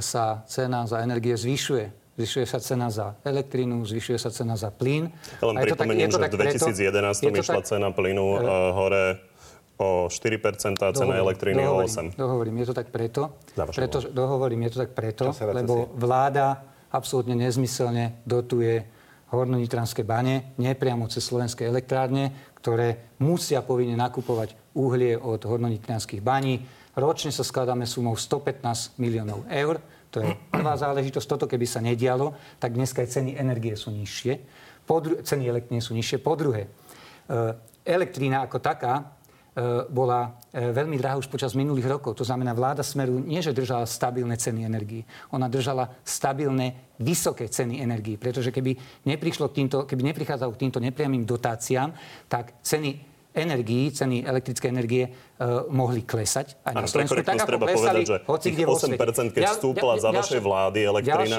sa 0.00 0.40
cena 0.48 0.88
za 0.88 1.04
energie 1.04 1.36
zvyšuje. 1.36 2.16
Zvyšuje 2.16 2.46
sa 2.46 2.60
cena 2.60 2.92
za 2.92 3.16
elektrínu, 3.24 3.84
zvyšuje 3.88 4.18
sa 4.20 4.28
cena 4.28 4.56
za 4.56 4.68
plyn. 4.68 5.08
Len 5.40 5.56
pripomeniem, 5.64 6.12
že 6.12 6.20
v 6.20 6.28
2011 6.28 7.40
išla 7.40 7.60
tak, 7.64 7.68
cena 7.68 7.88
plynu 7.88 8.24
uh, 8.36 8.72
hore 8.76 9.32
o 9.80 10.06
4% 10.12 10.76
a 10.80 10.92
cena 10.92 11.14
elektriny 11.16 11.64
o 11.64 11.82
8%. 11.82 12.14
Dohovorím, 12.14 12.62
je 12.62 12.66
to 12.68 12.74
tak 12.76 12.88
preto, 12.92 13.40
preto 13.56 13.98
dohovorím, 14.12 14.68
je 14.68 14.70
to 14.76 14.78
tak 14.84 14.92
preto, 14.92 15.32
lebo 15.40 15.90
vláda 15.96 16.62
absolútne 16.92 17.34
nezmyselne 17.34 18.22
dotuje 18.28 18.84
hornonitranské 19.32 20.04
bane 20.04 20.52
nepriamo 20.60 21.08
cez 21.08 21.24
slovenské 21.24 21.64
elektrárne, 21.64 22.52
ktoré 22.60 23.16
musia 23.24 23.64
povinne 23.64 23.96
nakupovať 23.96 24.76
uhlie 24.76 25.16
od 25.16 25.40
hornonitranských 25.40 26.20
baní 26.20 26.60
Ročne 26.92 27.32
sa 27.32 27.40
skladáme 27.40 27.88
sumou 27.88 28.12
115 28.12 29.00
miliónov 29.00 29.48
eur. 29.48 29.80
To 30.12 30.20
je 30.20 30.28
prvá 30.52 30.76
záležitosť. 30.76 31.24
Toto 31.24 31.48
keby 31.48 31.64
sa 31.64 31.80
nedialo, 31.80 32.36
tak 32.60 32.76
dneska 32.76 33.00
aj 33.00 33.16
ceny 33.16 33.32
energie 33.40 33.72
sú 33.80 33.88
nižšie. 33.88 34.32
Po 34.84 35.00
dru- 35.00 35.24
ceny 35.24 35.48
elektriny 35.48 35.80
sú 35.80 35.96
nižšie. 35.96 36.20
Po 36.20 36.36
druhé, 36.36 36.68
e, 36.68 36.68
elektrína 37.80 38.44
ako 38.44 38.60
taká 38.60 39.00
e, 39.00 39.04
bola 39.88 40.36
e, 40.52 40.68
veľmi 40.68 41.00
drahá 41.00 41.16
už 41.16 41.32
počas 41.32 41.56
minulých 41.56 41.88
rokov. 41.88 42.12
To 42.20 42.28
znamená, 42.28 42.52
vláda 42.52 42.84
Smeru 42.84 43.24
nie, 43.24 43.40
že 43.40 43.56
držala 43.56 43.88
stabilné 43.88 44.36
ceny 44.36 44.68
energii. 44.68 45.00
Ona 45.32 45.48
držala 45.48 45.88
stabilné, 46.04 46.92
vysoké 47.00 47.48
ceny 47.48 47.80
energii. 47.80 48.20
Pretože 48.20 48.52
keby, 48.52 48.76
neprišlo 49.08 49.48
k 49.48 49.64
týmto, 49.64 49.88
keby 49.88 50.12
neprichádzalo 50.12 50.52
k 50.52 50.68
týmto 50.68 50.76
nepriamým 50.76 51.24
dotáciám, 51.24 51.88
tak 52.28 52.52
ceny 52.60 53.11
energií, 53.32 53.88
ceny 53.88 54.28
elektrickej 54.28 54.68
energie 54.68 55.04
uh, 55.08 55.64
mohli 55.72 56.04
klesať 56.04 56.60
aj 56.68 56.72
na 56.76 56.86
Slovensku. 56.88 57.16
Tak 57.24 57.36
ako 57.40 57.48
treba 57.48 57.66
klesali, 57.66 58.00
povedať, 58.04 58.08
že 58.08 58.16
hoci 58.28 58.46
kde 58.52 58.64
8%, 58.68 59.34
keď 59.36 59.42
vstúpla 59.56 59.92
za 59.96 60.10
vašej 60.12 60.40
vlády 60.44 60.78
elektrina, 60.84 61.36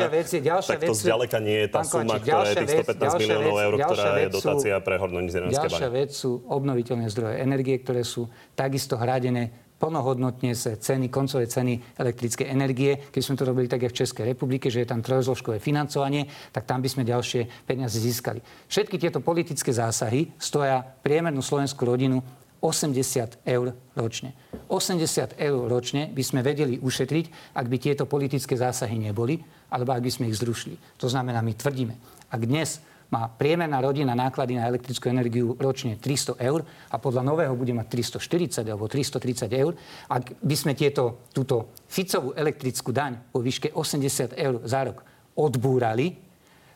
tak 0.62 0.80
to 0.82 0.94
zďaleka 0.98 1.38
nie 1.38 1.58
je 1.66 1.68
tá 1.70 1.82
suma, 1.86 2.18
ktorá 2.18 2.50
je 2.50 2.56
tých 2.66 2.72
115 2.82 3.22
miliónov 3.22 3.58
eur, 3.62 3.74
ktorá 3.78 4.12
je 4.18 4.28
dotácia 4.34 4.76
pre 4.82 4.96
hornoniziranské 4.98 5.54
Ďalšia 5.54 5.90
vec 5.94 6.10
sú 6.12 6.42
obnoviteľné 6.50 7.06
zdroje 7.14 7.36
energie, 7.40 7.78
ktoré 7.78 8.02
sú 8.02 8.26
takisto 8.58 8.98
hradené 8.98 9.73
plnohodnotne 9.84 10.56
z 10.56 10.80
ceny, 10.80 11.12
koncovej 11.12 11.52
ceny 11.52 12.00
elektrickej 12.00 12.48
energie. 12.48 12.96
Keď 13.12 13.20
sme 13.20 13.36
to 13.36 13.44
robili 13.44 13.68
tak 13.68 13.84
aj 13.84 13.92
v 13.92 14.00
Českej 14.00 14.26
republike, 14.32 14.72
že 14.72 14.80
je 14.80 14.88
tam 14.88 15.04
trojzložkové 15.04 15.60
financovanie, 15.60 16.32
tak 16.56 16.64
tam 16.64 16.80
by 16.80 16.88
sme 16.88 17.04
ďalšie 17.04 17.68
peniaze 17.68 18.00
získali. 18.00 18.40
Všetky 18.72 18.96
tieto 18.96 19.20
politické 19.20 19.76
zásahy 19.76 20.32
stoja 20.40 20.80
priemernú 20.80 21.44
slovenskú 21.44 21.84
rodinu 21.84 22.24
80 22.64 23.44
eur 23.44 23.76
ročne. 24.00 24.32
80 24.72 25.36
eur 25.36 25.62
ročne 25.68 26.08
by 26.16 26.24
sme 26.24 26.40
vedeli 26.40 26.80
ušetriť, 26.80 27.52
ak 27.60 27.66
by 27.68 27.76
tieto 27.76 28.08
politické 28.08 28.56
zásahy 28.56 28.96
neboli, 28.96 29.36
alebo 29.68 29.92
ak 29.92 30.00
by 30.00 30.08
sme 30.08 30.32
ich 30.32 30.40
zrušili. 30.40 30.80
To 31.04 31.12
znamená, 31.12 31.44
my 31.44 31.52
tvrdíme, 31.60 31.96
ak 32.32 32.42
dnes 32.48 32.80
má 33.14 33.30
priemerná 33.30 33.78
rodina 33.78 34.18
náklady 34.18 34.58
na 34.58 34.66
elektrickú 34.66 35.06
energiu 35.14 35.54
ročne 35.62 36.02
300 36.02 36.42
eur 36.42 36.66
a 36.90 36.98
podľa 36.98 37.22
nového 37.22 37.54
bude 37.54 37.70
mať 37.78 38.10
340 38.18 38.66
alebo 38.66 38.90
330 38.90 39.54
eur. 39.54 39.78
Ak 40.10 40.34
by 40.42 40.56
sme 40.58 40.74
tieto, 40.74 41.30
túto 41.30 41.78
Ficovú 41.86 42.34
elektrickú 42.34 42.90
daň 42.90 43.30
po 43.30 43.46
výške 43.46 43.70
80 43.70 44.34
eur 44.34 44.66
za 44.66 44.82
rok 44.90 45.06
odbúrali, 45.38 46.18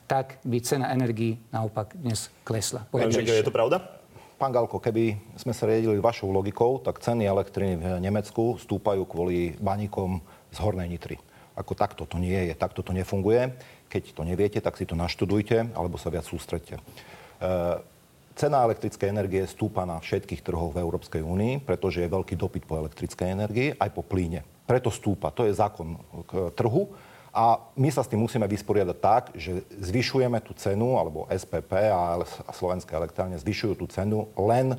tak 0.05 0.37
by 0.45 0.61
cena 0.61 0.93
energii 0.93 1.41
naopak 1.49 1.97
dnes 1.97 2.29
klesla. 2.45 2.85
Pán 2.93 3.09
je 3.09 3.41
to 3.41 3.49
pravda? 3.49 3.97
Pán 4.37 4.53
Galko, 4.53 4.77
keby 4.77 5.17
sme 5.33 5.49
sa 5.49 5.65
riedili 5.65 5.97
vašou 5.97 6.29
logikou, 6.29 6.77
tak 6.77 7.01
ceny 7.01 7.25
elektriny 7.25 7.73
v 7.81 7.85
Nemecku 7.97 8.61
stúpajú 8.61 9.09
kvôli 9.09 9.57
baníkom 9.57 10.21
z 10.53 10.57
Hornej 10.61 10.93
Nitry. 10.93 11.17
Ako 11.57 11.73
takto 11.73 12.05
to 12.05 12.21
nie 12.21 12.37
je, 12.47 12.53
takto 12.53 12.85
to 12.85 12.93
nefunguje. 12.93 13.57
Keď 13.89 14.13
to 14.13 14.21
neviete, 14.21 14.61
tak 14.61 14.77
si 14.77 14.85
to 14.85 14.93
naštudujte 14.93 15.73
alebo 15.73 15.97
sa 15.97 16.13
viac 16.13 16.29
sústredte. 16.29 16.77
Cena 18.37 18.61
elektrickej 18.69 19.09
energie 19.09 19.41
stúpa 19.49 19.81
na 19.89 19.97
všetkých 19.97 20.45
trhoch 20.45 20.69
v 20.69 20.85
Európskej 20.85 21.25
únii, 21.25 21.65
pretože 21.65 22.05
je 22.05 22.13
veľký 22.13 22.37
dopyt 22.37 22.69
po 22.69 22.77
elektrickej 22.77 23.27
energii 23.33 23.73
aj 23.73 23.89
po 23.89 24.05
plíne. 24.05 24.45
Preto 24.69 24.93
stúpa. 24.93 25.33
To 25.33 25.49
je 25.49 25.57
zákon 25.57 25.97
k 26.29 26.53
trhu. 26.53 26.93
A 27.33 27.57
my 27.73 27.89
sa 27.89 28.05
s 28.05 28.09
tým 28.13 28.21
musíme 28.21 28.45
vysporiadať 28.45 28.97
tak, 29.01 29.23
že 29.33 29.65
zvyšujeme 29.81 30.37
tú 30.45 30.53
cenu, 30.53 31.01
alebo 31.01 31.25
SPP 31.33 31.89
a 31.89 32.21
Slovenské 32.53 32.93
elektrárne 32.93 33.41
zvyšujú 33.41 33.73
tú 33.73 33.89
cenu 33.89 34.29
len 34.37 34.77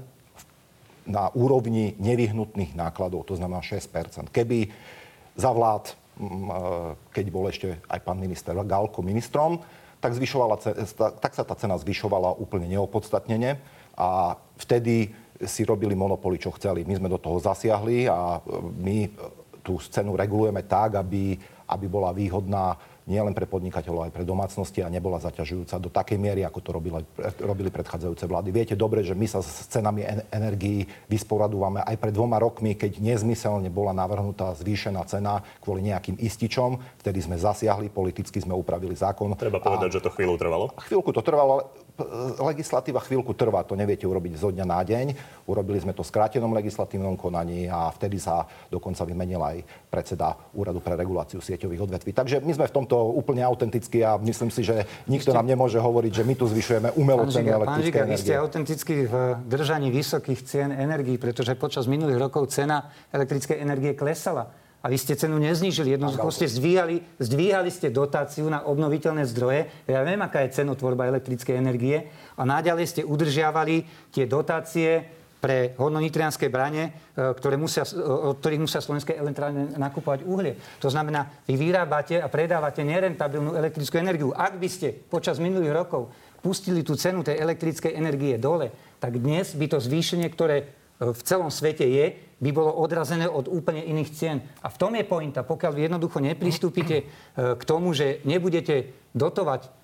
na 1.03 1.27
úrovni 1.35 1.99
nevyhnutných 1.99 2.79
nákladov, 2.79 3.27
to 3.27 3.35
znamená 3.35 3.59
6% 3.59 4.31
Keby 4.31 4.71
za 5.35 5.51
vlád, 5.51 5.98
keď 7.15 7.27
bol 7.31 7.47
ešte 7.47 7.79
aj 7.87 8.01
pán 8.03 8.19
minister 8.19 8.55
Galko 8.55 9.01
ministrom, 9.07 9.63
tak, 9.99 10.15
tak 11.19 11.33
sa 11.35 11.43
tá 11.43 11.55
cena 11.59 11.75
zvyšovala 11.75 12.39
úplne 12.39 12.71
neopodstatnene 12.71 13.59
a 13.99 14.39
vtedy 14.59 15.11
si 15.43 15.63
robili 15.63 15.95
monopoly, 15.95 16.39
čo 16.39 16.55
chceli. 16.55 16.83
My 16.83 16.99
sme 16.99 17.11
do 17.11 17.19
toho 17.19 17.39
zasiahli 17.39 18.11
a 18.11 18.43
my 18.79 19.11
tú 19.63 19.79
cenu 19.79 20.19
regulujeme 20.19 20.67
tak, 20.67 20.99
aby, 20.99 21.39
aby 21.71 21.87
bola 21.87 22.11
výhodná 22.11 22.75
nielen 23.09 23.33
pre 23.33 23.49
podnikateľov, 23.49 24.07
aj 24.07 24.13
pre 24.13 24.29
domácnosti 24.29 24.85
a 24.85 24.93
nebola 24.93 25.17
zaťažujúca 25.19 25.81
do 25.81 25.89
takej 25.89 26.21
miery, 26.21 26.45
ako 26.45 26.61
to 26.61 26.71
robili, 26.77 27.01
robili 27.41 27.73
predchádzajúce 27.73 28.29
vlády. 28.29 28.53
Viete 28.53 28.77
dobre, 28.77 29.01
že 29.01 29.17
my 29.17 29.25
sa 29.25 29.41
s 29.41 29.65
cenami 29.73 30.05
energií 30.29 30.85
vysporadúvame 31.09 31.81
aj 31.83 31.97
pred 31.97 32.13
dvoma 32.13 32.37
rokmi, 32.37 32.77
keď 32.77 33.01
nezmyselne 33.01 33.73
bola 33.73 33.97
navrhnutá 33.97 34.53
zvýšená 34.61 35.01
cena 35.09 35.41
kvôli 35.65 35.89
nejakým 35.89 36.21
ističom. 36.21 37.01
Vtedy 37.01 37.25
sme 37.25 37.41
zasiahli, 37.41 37.89
politicky 37.89 38.39
sme 38.45 38.53
upravili 38.53 38.93
zákon. 38.93 39.33
Treba 39.41 39.65
povedať, 39.65 39.89
a... 39.89 39.95
že 39.97 40.05
to 40.05 40.13
chvíľu 40.13 40.37
trvalo? 40.37 40.77
Chvíľku 40.85 41.11
to 41.17 41.25
trvalo, 41.25 41.51
ale 41.59 41.65
legislatíva 42.39 43.03
chvíľku 43.03 43.35
trvá, 43.35 43.67
to 43.67 43.75
neviete 43.75 44.07
urobiť 44.07 44.39
zo 44.39 44.55
dňa 44.55 44.67
na 44.67 44.81
deň. 44.87 45.07
Urobili 45.51 45.83
sme 45.83 45.91
to 45.91 46.07
v 46.07 46.11
skrátenom 46.15 46.55
legislatívnom 46.55 47.19
konaní 47.19 47.67
a 47.67 47.91
vtedy 47.91 48.23
sa 48.23 48.47
dokonca 48.71 49.03
vymenil 49.03 49.43
aj 49.43 49.57
predseda 49.91 50.39
Úradu 50.55 50.79
pre 50.79 50.95
reguláciu 50.95 51.43
sieťových 51.43 51.91
odvetví. 51.91 52.15
Takže 52.15 52.39
my 52.41 52.53
sme 52.55 52.67
v 52.71 52.75
tomto 52.79 52.97
úplne 53.19 53.43
autentickí 53.43 54.07
a 54.07 54.15
myslím 54.23 54.51
si, 54.55 54.63
že 54.63 54.87
nikto 55.11 55.35
nám 55.35 55.51
nemôže 55.51 55.83
hovoriť, 55.83 56.13
že 56.23 56.27
my 56.27 56.35
tu 56.39 56.47
zvyšujeme 56.47 56.95
umelo 56.95 57.27
cenu 57.27 57.51
elektrickej 57.51 58.03
energie. 58.07 58.23
Vy 58.23 58.27
ste 58.31 58.39
autentickí 58.39 58.97
v 59.11 59.15
držaní 59.51 59.89
vysokých 59.91 60.41
cien 60.47 60.71
energií, 60.71 61.19
pretože 61.19 61.59
počas 61.59 61.91
minulých 61.91 62.31
rokov 62.31 62.55
cena 62.55 62.95
elektrickej 63.11 63.59
energie 63.59 63.99
klesala. 63.99 64.68
A 64.79 64.87
vy 64.87 64.95
ste 64.95 65.19
cenu 65.19 65.43
neznížili, 65.43 65.99
jednoducho 65.99 66.31
ste 66.31 66.47
zdvíhali, 66.47 67.03
zdvíhali 67.19 67.67
ste 67.67 67.91
dotáciu 67.91 68.47
na 68.47 68.63
obnoviteľné 68.63 69.27
zdroje. 69.27 69.67
Ja 69.91 70.07
viem, 70.07 70.23
aká 70.23 70.47
je 70.47 70.55
cenotvorba 70.55 71.11
elektrickej 71.11 71.59
energie. 71.59 72.07
A 72.39 72.47
naďalej 72.47 72.87
ste 72.87 73.03
udržiavali 73.03 73.83
tie 74.15 74.31
dotácie 74.31 75.19
pre 75.39 75.75
hornonitrianské 75.79 76.51
brane, 76.51 76.91
e, 76.91 76.91
ktoré 77.15 77.55
musia, 77.59 77.87
od 78.07 78.39
ktorých 78.43 78.63
musia 78.63 78.83
slovenské 78.83 79.15
elektrárne 79.15 79.75
nakupovať 79.79 80.27
uhlie. 80.27 80.55
To 80.83 80.91
znamená, 80.91 81.31
vy 81.47 81.55
vyrábate 81.55 82.19
a 82.19 82.27
predávate 82.27 82.83
nerentabilnú 82.83 83.55
elektrickú 83.55 83.99
energiu. 83.99 84.35
Ak 84.35 84.59
by 84.59 84.69
ste 84.71 84.91
počas 84.95 85.39
minulých 85.39 85.75
rokov 85.75 86.11
pustili 86.43 86.83
tú 86.83 86.99
cenu 86.99 87.23
tej 87.23 87.39
elektrickej 87.39 87.95
energie 87.95 88.35
dole, 88.39 88.71
tak 88.99 89.19
dnes 89.19 89.55
by 89.55 89.67
to 89.71 89.79
zvýšenie, 89.79 90.27
ktoré 90.31 90.57
e, 90.63 90.65
v 91.11 91.21
celom 91.23 91.51
svete 91.51 91.87
je, 91.87 92.28
by 92.39 92.51
bolo 92.55 92.71
odrazené 92.79 93.27
od 93.27 93.51
úplne 93.51 93.83
iných 93.83 94.11
cien. 94.15 94.39
A 94.63 94.71
v 94.71 94.79
tom 94.79 94.95
je 94.95 95.03
pointa. 95.03 95.43
Pokiaľ 95.43 95.73
vy 95.75 95.81
jednoducho 95.91 96.19
nepristúpite 96.23 96.97
e, 97.03 97.05
k 97.59 97.63
tomu, 97.67 97.91
že 97.91 98.23
nebudete 98.23 98.95
dotovať 99.15 99.78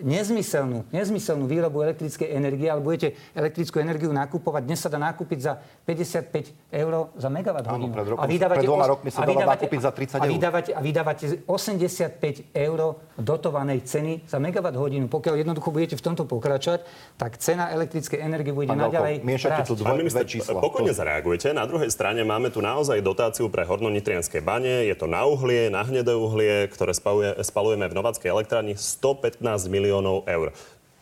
nezmyselnú, 0.00 0.88
nezmyselnú 0.90 1.44
výrobu 1.46 1.82
elektrickej 1.86 2.28
energie, 2.30 2.68
ale 2.70 2.82
budete 2.82 3.14
elektrickú 3.32 3.78
energiu 3.78 4.10
nakupovať. 4.10 4.62
Dnes 4.66 4.80
sa 4.80 4.88
dá 4.90 4.98
nakúpiť 4.98 5.38
za 5.40 5.52
55 5.86 6.72
eur 6.74 6.92
za 7.14 7.28
megawatt 7.30 7.66
hodinu. 7.70 7.92
Pred, 7.94 8.08
rokom, 8.14 8.22
a 8.22 8.26
vydávate, 8.26 8.58
pred 8.62 8.68
dvoma 8.68 8.86
rokmi 8.88 9.08
sa 9.12 9.22
dala 9.26 9.56
nakúpiť 9.56 9.80
za 9.80 9.90
30 9.94 10.18
eur. 10.18 10.22
A 10.22 10.26
vydávate, 10.26 10.70
a 10.74 10.80
vydávate 10.80 11.24
85 11.46 12.54
eur 12.54 12.80
dotovanej 13.20 13.78
ceny 13.84 14.12
za 14.26 14.38
megawatt 14.42 14.76
hodinu. 14.76 15.06
Pokiaľ 15.06 15.34
jednoducho 15.44 15.68
budete 15.70 15.94
v 15.94 16.02
tomto 16.02 16.24
pokračovať, 16.26 16.80
tak 17.20 17.36
cena 17.38 17.70
elektrickej 17.70 18.18
energie 18.20 18.52
bude 18.54 18.70
Pán 18.70 18.80
naďalej 18.88 19.22
rásť. 19.22 19.76
dve 19.76 20.24
čísla. 20.26 20.58
Pokojne 20.58 20.92
zareagujete. 20.96 21.52
Na 21.52 21.68
druhej 21.68 21.90
strane 21.92 22.24
máme 22.24 22.48
tu 22.50 22.58
naozaj 22.64 22.98
dotáciu 23.04 23.52
pre 23.52 23.62
hornonitrianské 23.68 24.40
bane. 24.40 24.88
Je 24.88 24.96
to 24.96 25.04
na 25.06 25.22
uhlie, 25.28 25.68
na 25.68 25.84
hnedé 25.84 26.16
uhlie, 26.16 26.66
ktoré 26.72 26.96
spaluje, 26.96 27.36
spalujeme 27.44 27.86
v 27.86 27.94
Nováckej 27.94 28.30
elektrárni 28.32 28.74
115 28.78 29.59
miliónov 29.66 30.24
eur. 30.30 30.54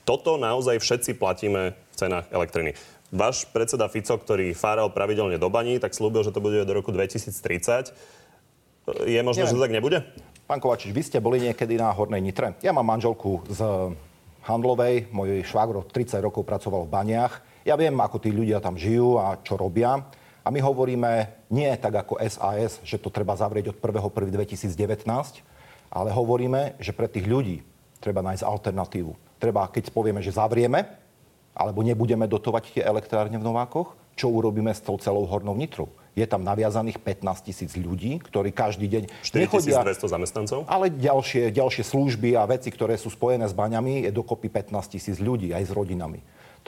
Toto 0.08 0.40
naozaj 0.40 0.80
všetci 0.80 1.20
platíme 1.20 1.76
v 1.76 1.94
cenách 1.94 2.26
elektriny. 2.32 2.72
Váš 3.12 3.44
predseda 3.48 3.88
Fico, 3.88 4.16
ktorý 4.16 4.52
fáral 4.56 4.88
pravidelne 4.92 5.36
do 5.36 5.48
baní, 5.52 5.76
tak 5.80 5.92
slúbil, 5.96 6.24
že 6.24 6.32
to 6.32 6.44
bude 6.44 6.60
do 6.64 6.72
roku 6.72 6.92
2030. 6.92 7.92
Je 9.04 9.20
možné, 9.20 9.44
že 9.44 9.56
to 9.56 9.60
tak 9.60 9.72
nebude? 9.72 10.00
Pán 10.48 10.64
Kovačič, 10.64 10.92
vy 10.96 11.02
ste 11.04 11.20
boli 11.20 11.44
niekedy 11.44 11.76
na 11.76 11.92
Hornej 11.92 12.24
Nitre. 12.24 12.56
Ja 12.64 12.72
mám 12.72 12.88
manželku 12.88 13.44
z 13.52 13.60
Handlovej, 14.48 15.12
môj 15.12 15.44
švagro 15.44 15.84
30 15.84 16.24
rokov 16.24 16.48
pracoval 16.48 16.88
v 16.88 16.92
baniach. 16.92 17.44
Ja 17.68 17.76
viem, 17.76 17.92
ako 18.00 18.16
tí 18.16 18.32
ľudia 18.32 18.64
tam 18.64 18.80
žijú 18.80 19.20
a 19.20 19.36
čo 19.44 19.60
robia. 19.60 20.08
A 20.40 20.48
my 20.48 20.64
hovoríme 20.64 21.44
nie 21.52 21.68
tak 21.76 22.00
ako 22.00 22.16
SAS, 22.24 22.80
že 22.80 22.96
to 22.96 23.12
treba 23.12 23.36
zavrieť 23.36 23.76
od 23.76 23.76
1.1.2019, 23.76 25.04
ale 25.92 26.08
hovoríme, 26.08 26.80
že 26.80 26.96
pre 26.96 27.12
tých 27.12 27.28
ľudí, 27.28 27.60
treba 27.98 28.24
nájsť 28.24 28.44
alternatívu. 28.46 29.12
Treba, 29.38 29.70
keď 29.70 29.94
povieme, 29.94 30.18
že 30.22 30.34
zavrieme, 30.34 30.86
alebo 31.54 31.82
nebudeme 31.82 32.30
dotovať 32.30 32.78
tie 32.78 32.82
elektrárne 32.86 33.38
v 33.38 33.46
Novákoch, 33.46 33.94
čo 34.18 34.30
urobíme 34.30 34.74
s 34.74 34.82
tou 34.82 34.98
celou 34.98 35.26
hornou 35.30 35.54
nitrou? 35.54 35.90
Je 36.18 36.26
tam 36.26 36.42
naviazaných 36.42 36.98
15 36.98 37.46
tisíc 37.46 37.70
ľudí, 37.78 38.18
ktorí 38.18 38.50
každý 38.50 38.90
deň 38.90 39.02
4200 39.22 40.10
zamestnancov? 40.10 40.66
Ale 40.66 40.90
ďalšie, 40.90 41.54
ďalšie 41.54 41.86
služby 41.86 42.34
a 42.34 42.42
veci, 42.42 42.74
ktoré 42.74 42.98
sú 42.98 43.14
spojené 43.14 43.46
s 43.46 43.54
baňami, 43.54 44.02
je 44.06 44.10
dokopy 44.10 44.50
15 44.50 44.98
tisíc 44.98 45.22
ľudí 45.22 45.54
aj 45.54 45.70
s 45.70 45.72
rodinami. 45.74 46.18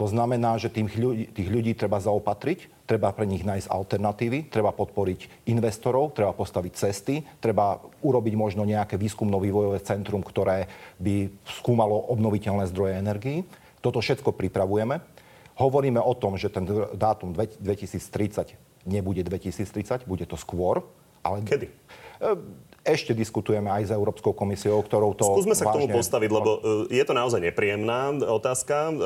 To 0.00 0.08
znamená, 0.08 0.56
že 0.56 0.72
tých 0.72 0.96
ľudí, 0.96 1.28
tých 1.28 1.52
ľudí 1.52 1.76
treba 1.76 2.00
zaopatriť, 2.00 2.88
treba 2.88 3.12
pre 3.12 3.28
nich 3.28 3.44
nájsť 3.44 3.68
alternatívy, 3.68 4.48
treba 4.48 4.72
podporiť 4.72 5.44
investorov, 5.52 6.16
treba 6.16 6.32
postaviť 6.32 6.72
cesty, 6.72 7.20
treba 7.36 7.84
urobiť 8.00 8.32
možno 8.32 8.64
nejaké 8.64 8.96
výskumno-vývojové 8.96 9.76
centrum, 9.84 10.24
ktoré 10.24 10.72
by 10.96 11.28
skúmalo 11.44 12.00
obnoviteľné 12.16 12.64
zdroje 12.72 12.96
energií. 12.96 13.44
Toto 13.84 14.00
všetko 14.00 14.32
pripravujeme. 14.32 15.04
Hovoríme 15.60 16.00
o 16.00 16.16
tom, 16.16 16.40
že 16.40 16.48
ten 16.48 16.64
dátum 16.96 17.36
2030 17.36 18.56
nebude 18.88 19.20
2030, 19.20 20.08
bude 20.08 20.24
to 20.24 20.40
skôr. 20.40 20.80
Ale... 21.20 21.44
Kedy? 21.44 21.68
E, 22.84 22.92
ešte 22.96 23.12
diskutujeme 23.12 23.68
aj 23.68 23.82
s 23.88 23.92
Európskou 23.92 24.32
komisiou, 24.32 24.80
ktorou 24.80 25.12
to 25.12 25.24
Skúsme 25.36 25.52
sa 25.52 25.68
vážne... 25.68 25.72
k 25.72 25.76
tomu 25.76 25.86
postaviť, 26.00 26.30
lebo 26.32 26.50
e, 26.88 26.96
je 26.96 27.04
to 27.04 27.12
naozaj 27.12 27.40
nepríjemná 27.40 28.16
otázka 28.24 28.96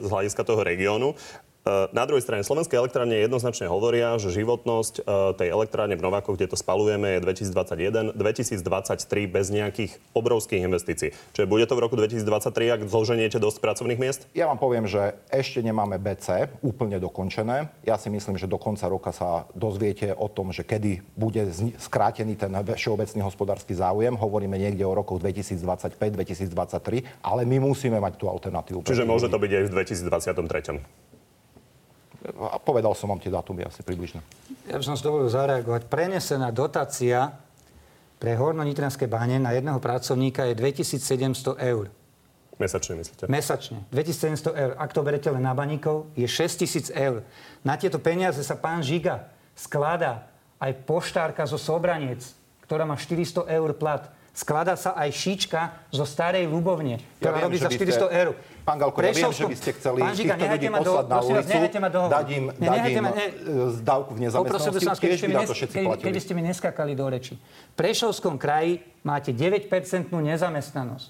z 0.00 0.08
hľadiska 0.08 0.42
toho 0.46 0.62
regiónu. 0.62 1.18
Eh, 1.64 1.88
na 1.96 2.04
druhej 2.04 2.20
strane 2.20 2.44
Slovenské 2.44 2.76
elektrárne 2.76 3.24
jednoznačne 3.24 3.72
hovoria, 3.72 4.20
že 4.20 4.28
životnosť 4.36 5.00
eh, 5.00 5.04
tej 5.32 5.48
elektrárne 5.48 5.96
v 5.96 6.04
Novákoch, 6.04 6.36
kde 6.36 6.52
to 6.52 6.60
spalujeme, 6.60 7.16
je 7.16 7.20
2021, 7.24 8.12
2023 8.12 9.24
bez 9.24 9.48
nejakých 9.48 9.96
obrovských 10.12 10.60
investícií. 10.60 11.16
Čiže 11.32 11.48
bude 11.48 11.64
to 11.64 11.72
v 11.72 11.88
roku 11.88 11.96
2023, 11.96 12.68
ak 12.68 12.80
zloženiete 12.84 13.40
dosť 13.40 13.64
pracovných 13.64 13.96
miest? 13.96 14.28
Ja 14.36 14.44
vám 14.52 14.60
poviem, 14.60 14.84
že 14.84 15.16
ešte 15.32 15.64
nemáme 15.64 15.96
BC 15.96 16.52
úplne 16.60 17.00
dokončené. 17.00 17.72
Ja 17.88 17.96
si 17.96 18.12
myslím, 18.12 18.36
že 18.36 18.44
do 18.44 18.60
konca 18.60 18.84
roka 18.84 19.16
sa 19.16 19.48
dozviete 19.56 20.12
o 20.12 20.28
tom, 20.28 20.52
že 20.52 20.68
kedy 20.68 21.00
bude 21.16 21.48
skrátený 21.80 22.36
ten 22.36 22.52
všeobecný 22.52 23.24
hospodársky 23.24 23.72
záujem. 23.72 24.12
Hovoríme 24.12 24.60
niekde 24.60 24.84
o 24.84 24.92
rokoch 24.92 25.16
2025, 25.16 25.96
2023, 25.96 27.24
ale 27.24 27.48
my 27.48 27.56
musíme 27.56 27.96
mať 28.04 28.20
tú 28.20 28.28
alternatívu. 28.28 28.84
Čiže 28.84 29.08
môže 29.08 29.32
to 29.32 29.40
byť 29.40 29.52
aj 29.56 29.62
v 29.64 29.70
2023. 29.72 31.03
A 32.24 32.56
povedal 32.56 32.96
som 32.96 33.12
vám 33.12 33.20
tie 33.20 33.28
dátumy 33.28 33.68
asi 33.68 33.84
približne. 33.84 34.24
Ja 34.64 34.80
by 34.80 34.84
som 34.84 34.96
si 34.96 35.04
dovolil 35.04 35.28
zareagovať. 35.28 35.92
Prenesená 35.92 36.48
dotácia 36.48 37.36
pre 38.16 38.32
horno-nitranské 38.32 39.04
báne 39.04 39.36
na 39.36 39.52
jedného 39.52 39.76
pracovníka 39.76 40.48
je 40.48 40.56
2700 40.56 41.60
eur. 41.60 41.92
Mesačne 42.56 42.96
myslíte? 42.96 43.26
Mesačne. 43.28 43.82
2700 43.92 44.56
eur. 44.56 44.72
Ak 44.78 44.94
to 44.94 45.04
berete 45.04 45.28
len 45.28 45.42
na 45.42 45.52
baníkov, 45.52 46.08
je 46.14 46.24
6000 46.24 46.94
eur. 46.96 47.20
Na 47.60 47.74
tieto 47.76 48.00
peniaze 48.00 48.40
sa 48.40 48.56
pán 48.56 48.80
Žiga 48.80 49.28
skladá 49.52 50.24
aj 50.56 50.72
poštárka 50.86 51.44
zo 51.44 51.58
Sobranec, 51.60 52.24
ktorá 52.64 52.88
má 52.88 52.96
400 52.96 53.44
eur 53.52 53.74
plat. 53.76 54.08
skladá 54.34 54.74
sa 54.74 54.98
aj 54.98 55.14
šíčka 55.14 55.60
zo 55.94 56.02
starej 56.02 56.50
ľubovne, 56.50 56.98
ktorá 57.22 57.38
viem, 57.38 57.44
robí 57.46 57.56
za 57.62 57.70
by 57.70 57.78
400 57.78 57.94
ste- 57.94 58.10
eur. 58.10 58.28
Pán 58.64 58.80
Galko, 58.80 58.96
ja 59.04 59.12
viem, 59.12 59.28
že 59.28 59.44
by 59.44 59.56
ste 59.60 59.70
chceli 59.76 60.00
týchto 60.00 60.40
ľudí 60.40 60.68
poslať 60.72 61.06
na 61.12 61.18
ulicu, 61.20 61.56
dať 62.08 62.28
im, 62.32 62.44
Ne, 62.56 62.68
dať 62.72 62.84
im 62.88 63.04
ma- 63.04 63.12
ne- 63.12 63.32
e, 63.36 63.84
dávku 63.84 64.10
v 64.16 64.20
nezamestnanosti, 64.24 64.86
vás, 64.88 64.98
tiež 65.04 65.20
by 65.20 65.34
na 65.36 65.44
to 65.44 65.52
všetci 65.52 65.76
keby- 65.76 65.88
platili. 65.92 66.06
Keby 66.08 66.20
ste 66.24 66.32
mi 66.32 66.42
neskakali 66.48 66.92
do 66.96 67.04
reči. 67.04 67.36
V 67.36 67.74
Prešovskom 67.76 68.40
kraji 68.40 68.80
máte 69.04 69.36
9-percentnú 69.36 70.16
nezamestnanosť. 70.24 71.08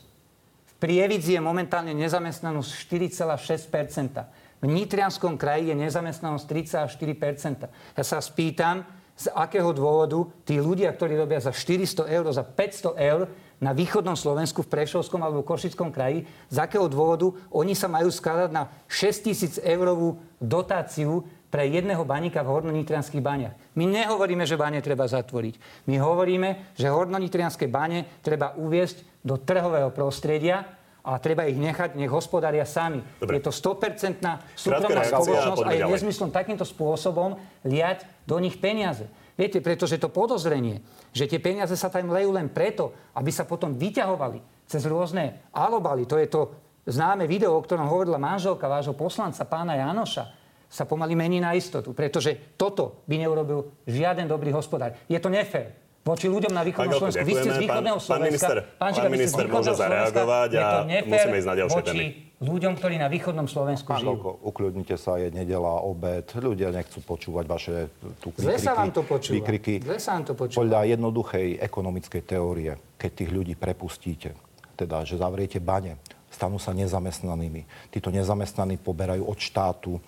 V 0.66 0.74
Prievidzi 0.82 1.38
je 1.38 1.42
momentálne 1.46 1.94
nezamestnanosť 1.94 2.70
4,6% 2.74 4.26
V 4.58 4.66
Nitrianskom 4.66 5.38
kraji 5.38 5.70
je 5.70 5.76
nezamestnanosť 5.78 6.44
3,4% 6.50 7.70
Ja 7.94 8.02
sa 8.02 8.18
vás 8.18 8.34
pýtam, 8.34 8.82
z 9.14 9.30
akého 9.30 9.70
dôvodu 9.70 10.26
tí 10.42 10.58
ľudia, 10.58 10.90
ktorí 10.90 11.14
robia 11.14 11.38
za 11.38 11.54
400 11.54 12.10
eur, 12.10 12.26
za 12.34 12.42
500 12.42 12.98
eur 12.98 13.30
na 13.64 13.72
východnom 13.72 14.12
Slovensku, 14.12 14.60
v 14.60 14.68
Prešovskom 14.68 15.24
alebo 15.24 15.40
v 15.40 15.48
Košickom 15.48 15.88
kraji, 15.88 16.28
z 16.52 16.56
akého 16.60 16.84
dôvodu 16.84 17.32
oni 17.48 17.72
sa 17.72 17.88
majú 17.88 18.12
skladať 18.12 18.52
na 18.52 18.68
6 18.92 19.24
tisíc 19.24 19.56
eurovú 19.56 20.20
dotáciu 20.36 21.24
pre 21.48 21.64
jedného 21.72 22.04
baníka 22.04 22.44
v 22.44 22.52
hornonitrianských 22.52 23.24
baniach. 23.24 23.56
My 23.72 23.88
nehovoríme, 23.88 24.44
že 24.44 24.60
bane 24.60 24.84
treba 24.84 25.08
zatvoriť. 25.08 25.86
My 25.88 25.96
hovoríme, 25.96 26.76
že 26.76 26.92
hornonitrianské 26.92 27.70
bane 27.70 28.20
treba 28.20 28.52
uviesť 28.58 29.24
do 29.24 29.40
trhového 29.40 29.88
prostredia 29.94 30.66
a 31.04 31.16
treba 31.22 31.46
ich 31.46 31.56
nechať, 31.56 31.94
nech 31.94 32.10
hospodária 32.10 32.66
sami. 32.66 33.00
Dobre. 33.22 33.38
Je 33.38 33.46
to 33.48 33.52
100% 33.54 34.24
súkromná 34.56 35.04
spoločnosť 35.08 35.62
a 35.64 35.70
je 35.72 35.82
nezmyslom 35.88 36.34
takýmto 36.34 36.66
spôsobom 36.66 37.38
liať 37.62 38.02
do 38.26 38.36
nich 38.42 38.58
peniaze. 38.58 39.06
Viete, 39.34 39.58
pretože 39.58 39.98
to 39.98 40.06
podozrenie, 40.10 40.78
že 41.10 41.26
tie 41.26 41.42
peniaze 41.42 41.74
sa 41.74 41.90
tam 41.90 42.10
lejú 42.14 42.30
len 42.30 42.46
preto, 42.46 42.94
aby 43.18 43.34
sa 43.34 43.42
potom 43.42 43.74
vyťahovali 43.74 44.66
cez 44.70 44.86
rôzne 44.86 45.42
alobaly, 45.50 46.06
to 46.06 46.14
je 46.16 46.30
to 46.30 46.40
známe 46.86 47.26
video, 47.26 47.58
o 47.58 47.64
ktorom 47.64 47.90
hovorila 47.90 48.20
manželka 48.20 48.70
vášho 48.70 48.94
poslanca, 48.94 49.42
pána 49.42 49.74
Janoša, 49.74 50.24
sa 50.70 50.84
pomaly 50.86 51.14
mení 51.14 51.38
na 51.38 51.54
istotu, 51.54 51.94
pretože 51.94 52.54
toto 52.58 53.06
by 53.06 53.14
neurobil 53.26 53.70
žiaden 53.86 54.26
dobrý 54.26 54.50
hospodár. 54.50 54.98
Je 55.06 55.18
to 55.22 55.30
nefér. 55.30 55.70
Voči 56.04 56.28
ľuďom 56.28 56.52
na 56.52 56.60
Pán 56.60 56.68
východnom 56.68 56.98
Slovensku. 57.00 57.24
Vy 57.24 57.32
ste 57.32 57.48
z 57.48 57.58
východného 57.64 57.96
Pán- 57.96 58.04
pán 58.04 58.08
Slovenska. 58.12 58.28
minister, 58.28 58.56
Žiga, 58.60 58.76
pán 58.76 58.90
vy 58.90 58.92
ste 58.92 59.08
z 59.08 59.14
minister 59.16 59.44
môže 59.48 59.72
zareagovať 59.72 60.50
a 60.52 60.66
nefér 60.84 61.08
musíme 61.08 61.36
ísť 61.40 61.48
na 61.48 61.56
ďalšie 61.56 61.80
témy. 61.80 62.04
Ľuďom, 62.44 62.76
ktorí 62.76 63.00
na 63.00 63.08
východnom 63.08 63.48
Slovensku 63.48 63.88
Pán 63.88 64.04
žijú. 64.04 64.14
Galko, 64.14 64.30
ukľudnite 64.44 64.96
sa, 65.00 65.16
je 65.16 65.32
nedela, 65.32 65.80
obed. 65.80 66.28
Ľudia 66.30 66.70
nechcú 66.70 67.00
počúvať 67.00 67.44
vaše 67.48 67.74
tu 68.20 68.30
Zle 68.36 68.60
sa 68.60 68.76
vám 68.76 68.92
to 68.92 69.02
počúva. 69.02 69.40
výkriky. 69.40 69.80
Zle 69.80 69.98
sa 69.98 70.20
vám 70.20 70.24
to 70.28 70.34
počúva. 70.36 70.60
Podľa 70.62 70.80
jednoduchej 70.94 71.58
ekonomickej 71.64 72.22
teórie, 72.22 72.72
keď 73.00 73.10
tých 73.24 73.30
ľudí 73.32 73.54
prepustíte, 73.56 74.36
teda, 74.76 75.02
že 75.08 75.16
zavriete 75.16 75.58
bane, 75.58 75.96
stanú 76.28 76.58
sa 76.58 76.74
nezamestnanými. 76.74 77.90
Títo 77.94 78.10
nezamestnaní 78.10 78.76
poberajú 78.82 79.22
od 79.22 79.38
štátu 79.38 79.96
e, 79.96 80.00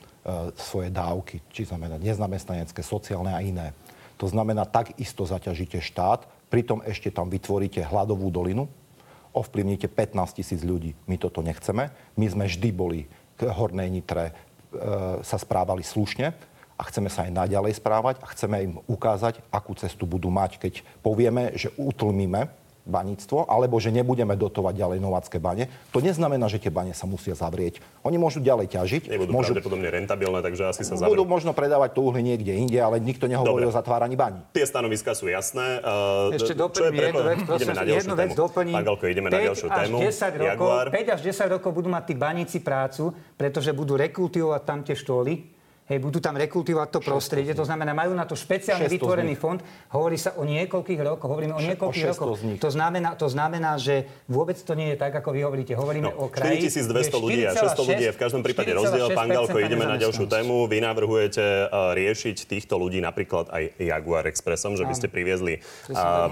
svoje 0.58 0.90
dávky, 0.90 1.38
či 1.54 1.70
znamená 1.70 2.02
nezamestnanecké, 2.02 2.82
sociálne 2.82 3.30
a 3.30 3.38
iné. 3.38 3.70
To 4.18 4.26
znamená, 4.26 4.66
takisto 4.66 5.22
zaťažíte 5.22 5.78
štát, 5.78 6.26
pritom 6.50 6.82
ešte 6.82 7.14
tam 7.14 7.30
vytvoríte 7.30 7.78
hladovú 7.86 8.26
dolinu, 8.34 8.66
ovplyvníte 9.36 9.92
15 9.92 10.40
tisíc 10.40 10.64
ľudí. 10.64 10.96
My 11.04 11.20
toto 11.20 11.44
nechceme. 11.44 11.92
My 12.16 12.26
sme 12.26 12.48
vždy 12.48 12.68
boli 12.72 13.04
k 13.36 13.52
Hornej 13.52 13.92
Nitre, 13.92 14.32
e, 14.32 14.32
sa 15.20 15.36
správali 15.36 15.84
slušne 15.84 16.32
a 16.76 16.82
chceme 16.88 17.12
sa 17.12 17.28
aj 17.28 17.32
naďalej 17.36 17.76
správať 17.76 18.24
a 18.24 18.26
chceme 18.32 18.56
im 18.64 18.74
ukázať, 18.88 19.40
akú 19.52 19.76
cestu 19.76 20.08
budú 20.08 20.32
mať, 20.32 20.56
keď 20.56 20.80
povieme, 21.04 21.52
že 21.56 21.72
utlmíme 21.76 22.48
baníctvo, 22.86 23.50
alebo 23.50 23.76
že 23.82 23.90
nebudeme 23.90 24.38
dotovať 24.38 24.74
ďalej 24.78 24.98
novácké 25.02 25.36
bane. 25.42 25.66
To 25.90 25.98
neznamená, 25.98 26.46
že 26.46 26.62
tie 26.62 26.70
bane 26.70 26.94
sa 26.94 27.04
musia 27.04 27.34
zavrieť. 27.34 27.82
Oni 28.06 28.16
môžu 28.16 28.38
ďalej 28.38 28.72
ťažiť. 28.72 29.02
Nebudú 29.10 29.34
môžu, 29.34 29.52
pravdepodobne 29.52 29.90
rentabilné, 29.90 30.38
takže 30.40 30.62
asi 30.70 30.82
sa 30.86 30.94
budú 30.96 31.26
zavrú. 31.26 31.34
možno 31.36 31.50
predávať 31.50 31.98
to 31.98 32.00
uhlie 32.06 32.22
niekde 32.22 32.54
inde, 32.54 32.78
ale 32.78 33.02
nikto 33.02 33.26
nehovorí 33.26 33.66
Dobre. 33.66 33.74
o 33.74 33.76
zatváraní 33.76 34.14
baní. 34.14 34.40
Tie 34.54 34.64
stanoviská 34.64 35.18
sú 35.18 35.26
jasné. 35.26 35.82
Uh, 35.82 36.30
Ešte 36.32 36.46
čo 36.46 36.52
je 36.54 36.58
doplním 36.62 36.94
jednu 37.02 37.22
vec, 37.26 37.38
prosím, 37.42 37.66
Ideme 37.66 37.74
na 37.74 37.84
jednu 37.84 38.14
vec 38.14 38.30
tému. 38.30 38.40
doplním. 38.46 38.76
Pán 38.78 38.86
Galko, 38.86 39.04
ideme 39.10 39.28
na 39.28 39.38
5 39.42 39.48
ďalšiu 39.50 39.66
až 39.66 39.76
tému. 39.76 39.96
10 39.98 40.38
rokov, 40.38 40.46
Jaguar. 40.46 40.86
5 40.94 41.14
až 41.18 41.20
10 41.26 41.54
rokov 41.58 41.70
budú 41.74 41.88
mať 41.90 42.04
tí 42.06 42.14
baníci 42.14 42.58
prácu, 42.62 43.10
pretože 43.34 43.74
budú 43.74 43.98
rekultivovať 43.98 44.62
tam 44.62 44.78
tie 44.86 44.94
štoly. 44.94 45.55
Hej, 45.86 46.02
budú 46.02 46.18
tam 46.18 46.34
rekultivovať 46.34 46.98
to 46.98 46.98
prostredie, 46.98 47.54
to 47.54 47.62
znamená, 47.62 47.94
majú 47.94 48.10
na 48.10 48.26
to 48.26 48.34
špeciálne 48.34 48.90
vytvorený 48.90 49.38
fond. 49.38 49.62
Hovorí 49.94 50.18
sa 50.18 50.34
o 50.34 50.42
niekoľkých 50.42 50.98
rokoch, 50.98 51.30
hovoríme 51.30 51.54
o 51.54 51.62
o 51.62 51.62
niekoľkých 51.62 52.02
šesť 52.10 52.18
rokoch. 52.18 52.42
To 52.58 52.70
znamená, 52.74 53.14
to 53.14 53.30
znamená, 53.30 53.78
že 53.78 54.02
vôbec 54.26 54.58
to 54.58 54.74
nie 54.74 54.90
je 54.90 54.96
tak, 54.98 55.14
ako 55.14 55.30
vy 55.30 55.46
hovoríte. 55.46 55.78
Hovoríme 55.78 56.10
No, 56.10 56.26
o 56.26 56.26
kraji. 56.26 56.66
4200 56.66 56.90
kde 56.90 57.18
ľudí 57.22 57.42
a 57.46 57.52
600 57.54 57.86
ľudí 57.86 58.04
je 58.10 58.14
v 58.14 58.18
každom 58.18 58.42
prípade 58.42 58.74
4,6% 58.74 58.82
rozdiel. 58.82 59.06
Pán 59.14 59.28
Galko, 59.30 59.58
ideme 59.62 59.86
na 59.86 59.94
ďalšiu 59.94 60.26
tému. 60.26 60.66
Vy 60.66 60.78
navrhujete 60.82 61.70
uh, 61.70 61.94
riešiť 61.94 62.36
týchto 62.50 62.74
ľudí 62.82 62.98
napríklad 62.98 63.46
aj 63.54 63.78
Jaguar 63.78 64.26
Expressom, 64.26 64.74
že 64.74 64.82
by 64.82 64.94
ste 64.98 65.06
priviezli 65.06 65.62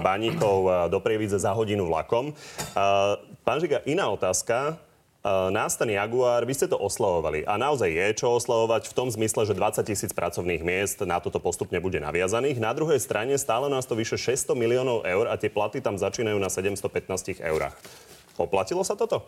baníkov 0.03 0.57
uh, 0.67 0.71
do 0.91 0.99
Prievidze 0.99 1.39
za 1.39 1.55
hodinu 1.55 1.87
vlakom. 1.87 2.35
Uh, 2.75 3.15
Pán 3.47 3.63
Žiga, 3.63 3.87
iná 3.87 4.11
otázka. 4.11 4.83
Uh, 5.25 5.49
nás 5.49 5.73
ten 5.73 5.89
Jaguar, 5.89 6.45
vy 6.45 6.53
ste 6.53 6.69
to 6.69 6.77
oslavovali 6.77 7.49
a 7.49 7.57
naozaj 7.57 7.89
je 7.89 8.21
čo 8.21 8.37
oslavovať 8.37 8.85
v 8.85 8.93
tom 8.93 9.09
zmysle, 9.09 9.49
že 9.49 9.57
20 9.57 9.81
tisíc 9.81 10.13
pracovných 10.13 10.61
miest 10.61 11.01
na 11.01 11.17
toto 11.17 11.41
postupne 11.41 11.81
bude 11.81 11.97
naviazaných. 11.97 12.61
Na 12.61 12.77
druhej 12.77 13.01
strane 13.01 13.33
stále 13.41 13.65
nás 13.65 13.89
to 13.89 13.97
vyše 13.97 14.21
600 14.21 14.53
miliónov 14.53 15.01
eur 15.01 15.25
a 15.25 15.33
tie 15.33 15.49
platy 15.49 15.81
tam 15.81 15.97
začínajú 15.97 16.37
na 16.37 16.45
715 16.53 17.41
eurách. 17.41 17.73
Oplatilo 18.37 18.85
sa 18.85 18.93
toto? 18.93 19.25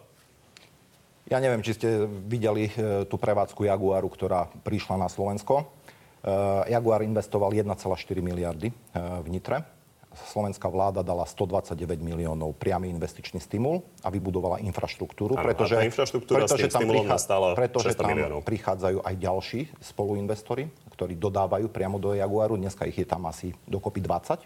Ja 1.34 1.42
neviem, 1.42 1.66
či 1.66 1.74
ste 1.74 2.06
videli 2.06 2.70
e, 2.70 3.02
tú 3.10 3.18
prevádzku 3.18 3.66
Jaguaru, 3.66 4.06
ktorá 4.14 4.54
prišla 4.62 5.02
na 5.02 5.10
Slovensko. 5.10 5.66
E, 5.66 5.66
Jaguar 6.78 7.02
investoval 7.02 7.58
1,4 7.58 7.74
miliardy 8.22 8.70
e, 8.70 8.76
v 9.26 9.28
Nitre. 9.34 9.77
Slovenská 10.28 10.66
vláda 10.68 11.06
dala 11.06 11.24
129 11.24 11.78
miliónov 12.02 12.58
priamy 12.58 12.90
investičný 12.90 13.38
stimul 13.38 13.86
a 14.02 14.10
vybudovala 14.10 14.58
infraštruktúru, 14.66 15.38
Áno, 15.38 15.46
pretože, 15.46 15.78
infraštruktúra 15.86 16.50
stimulom 16.50 17.06
nás 17.06 17.24
stála 17.24 17.54
pretože 17.54 17.94
600 17.94 18.02
tam 18.02 18.10
miliónov. 18.12 18.42
prichádzajú 18.42 18.98
aj 19.06 19.16
ďalší 19.18 19.60
spoluinvestori, 19.80 20.68
ktorí 20.98 21.14
dodávajú 21.16 21.70
priamo 21.70 22.02
do 22.02 22.18
Jaguaru. 22.18 22.58
Dneska 22.58 22.90
ich 22.90 22.98
je 22.98 23.08
tam 23.08 23.30
asi 23.30 23.54
dokopy 23.70 24.02
20. 24.02 24.42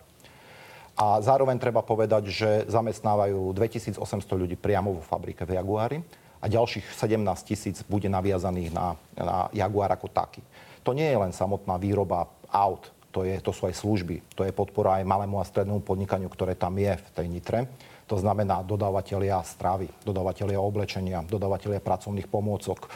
A 1.00 1.18
zároveň 1.24 1.56
treba 1.58 1.82
povedať, 1.82 2.30
že 2.30 2.50
zamestnávajú 2.68 3.56
2800 3.56 3.98
ľudí 4.36 4.60
priamo 4.60 5.00
vo 5.00 5.02
fabrike 5.02 5.48
v 5.48 5.56
Jaguári 5.56 5.98
a 6.42 6.46
ďalších 6.52 6.94
17 6.94 7.22
tisíc 7.48 7.82
bude 7.88 8.12
naviazaných 8.12 8.70
na, 8.76 9.00
na 9.16 9.48
Jaguar 9.56 9.94
ako 9.94 10.12
taký. 10.12 10.44
To 10.84 10.92
nie 10.92 11.08
je 11.08 11.18
len 11.18 11.32
samotná 11.32 11.78
výroba 11.78 12.28
aut, 12.50 12.90
to, 13.12 13.28
je, 13.28 13.36
to 13.44 13.52
sú 13.52 13.68
aj 13.68 13.76
služby, 13.76 14.24
to 14.34 14.48
je 14.48 14.56
podpora 14.56 15.04
aj 15.04 15.08
malému 15.08 15.38
a 15.38 15.46
strednému 15.46 15.84
podnikaniu, 15.84 16.32
ktoré 16.32 16.56
tam 16.56 16.80
je 16.80 16.96
v 16.96 17.08
tej 17.14 17.28
Nitre. 17.28 17.60
To 18.08 18.20
znamená 18.20 18.60
dodávateľia 18.64 19.40
stravy, 19.44 19.88
dodávateľia 20.04 20.60
oblečenia, 20.60 21.24
dodávateľia 21.24 21.80
pracovných 21.80 22.28
pomôcok, 22.28 22.92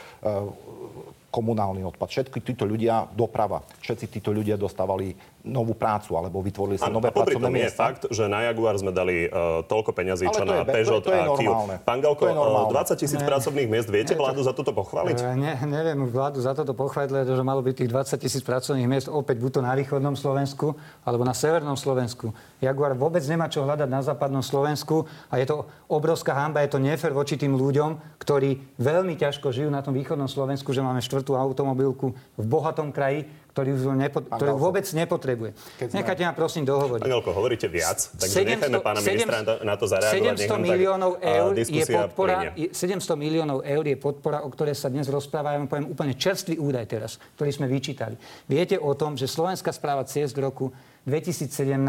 komunálny 1.36 1.84
odpad. 1.84 2.08
Všetky 2.08 2.40
títo 2.40 2.64
ľudia, 2.64 3.12
doprava, 3.12 3.60
všetci 3.84 4.08
títo 4.08 4.32
ľudia 4.32 4.56
dostávali 4.56 5.12
novú 5.46 5.78
prácu 5.78 6.16
alebo 6.16 6.42
vytvorili 6.42 6.80
sa 6.80 6.90
nové 6.90 7.12
a 7.12 7.14
pracovné 7.14 7.38
tom 7.38 7.54
je 7.54 7.62
miesta. 7.62 7.82
fakt, 7.86 8.02
že 8.10 8.26
na 8.26 8.50
Jaguar 8.50 8.74
sme 8.80 8.90
dali 8.90 9.28
uh, 9.28 9.62
toľko 9.62 9.94
peňazí, 9.94 10.26
čo 10.26 10.42
to 10.42 10.48
na 10.48 10.66
je 10.66 10.74
Peugeot 10.74 11.04
to 11.04 11.12
je- 11.12 11.22
to 11.22 11.22
je 11.22 11.22
a 11.22 11.38
Kia. 11.38 11.78
Pán 11.86 12.00
Galko, 12.02 12.24
To 12.24 12.32
je 12.32 12.34
normálne. 12.34 12.72
uh, 12.72 12.82
20 12.82 12.98
tisíc 12.98 13.22
pracovných 13.22 13.68
miest, 13.70 13.88
viete 13.92 14.16
vládu 14.16 14.42
za 14.42 14.56
toto 14.56 14.74
pochváliť? 14.74 15.18
E, 15.22 15.24
Ne, 15.36 15.54
neviem 15.68 16.02
vládu 16.08 16.42
za 16.42 16.56
toto 16.56 16.74
pochváliť, 16.74 17.10
lebo 17.12 17.30
že 17.30 17.44
malo 17.44 17.62
byť 17.62 17.76
tých 17.78 17.90
20 17.92 18.18
tisíc 18.18 18.42
pracovných 18.42 18.88
miest 18.88 19.06
opäť 19.06 19.38
buď 19.38 19.52
to 19.52 19.62
na 19.62 19.76
východnom 19.76 20.16
Slovensku, 20.16 20.74
alebo 21.04 21.22
na 21.22 21.36
severnom 21.36 21.78
Slovensku. 21.78 22.34
Jaguar 22.58 22.98
vôbec 22.98 23.22
nemá 23.22 23.46
čo 23.46 23.62
hľadať 23.62 23.86
na 23.86 24.02
západnom 24.02 24.42
Slovensku 24.42 25.06
a 25.30 25.38
je 25.38 25.46
to 25.46 25.56
obrovská 25.86 26.34
hamba, 26.34 26.66
je 26.66 26.74
to 26.74 26.80
nefér 26.82 27.14
voči 27.14 27.38
tým 27.38 27.54
ľuďom, 27.54 28.18
ktorí 28.18 28.80
veľmi 28.82 29.14
ťažko 29.14 29.54
žijú 29.54 29.70
na 29.70 29.86
tom 29.86 29.94
východnom 29.94 30.26
Slovensku, 30.26 30.74
že 30.74 30.82
máme 30.82 31.04
štvrtú 31.26 31.34
automobilku 31.34 32.14
v 32.38 32.46
bohatom 32.46 32.94
kraji, 32.94 33.26
ktorý 33.50 33.74
už 33.74 33.98
nepo, 33.98 34.22
ktorý 34.22 34.52
vôbec 34.54 34.86
nepotrebuje. 34.86 35.58
keď 35.82 35.88
Nechajte 35.96 36.24
ma 36.28 36.34
prosím 36.38 36.68
dohovoriť. 36.70 37.02
Pán 37.02 37.10
Galko, 37.10 37.32
hovoríte 37.34 37.66
viac, 37.66 37.98
takže 38.14 38.46
nechajme 38.46 38.78
pána 38.84 39.00
ministra 39.02 39.42
na 39.42 39.46
to- 39.48 39.60
na 39.66 39.74
to 39.80 39.86
zareagovať. 39.90 40.22
nech 40.22 40.46
700 40.46 40.52
nám 40.52 40.62
tak, 40.62 40.70
miliónov 40.70 41.12
uh, 41.16 41.24
eur 41.26 41.52
je 41.58 41.86
podpora, 41.88 42.36
plynie. 42.36 42.50
je- 42.62 42.72
700 42.76 43.16
miliónov 43.18 43.58
eur 43.66 43.84
je 43.88 43.98
podpora, 43.98 44.38
o 44.46 44.50
ktorej 44.54 44.76
sa 44.78 44.92
dnes 44.92 45.08
rozpráva. 45.10 45.56
Ja 45.56 45.64
vám 45.64 45.72
poviem 45.72 45.88
úplne 45.90 46.14
čerstvý 46.14 46.60
údaj 46.62 46.86
teraz, 46.86 47.12
ktorý 47.40 47.50
sme 47.50 47.66
vyčítali. 47.66 48.20
Viete 48.46 48.76
o 48.78 48.92
tom, 48.94 49.16
že 49.18 49.26
Slovenská 49.26 49.72
správa 49.74 50.04
ciest 50.06 50.36
v 50.38 50.46
roku 50.46 50.66
2017 51.08 51.80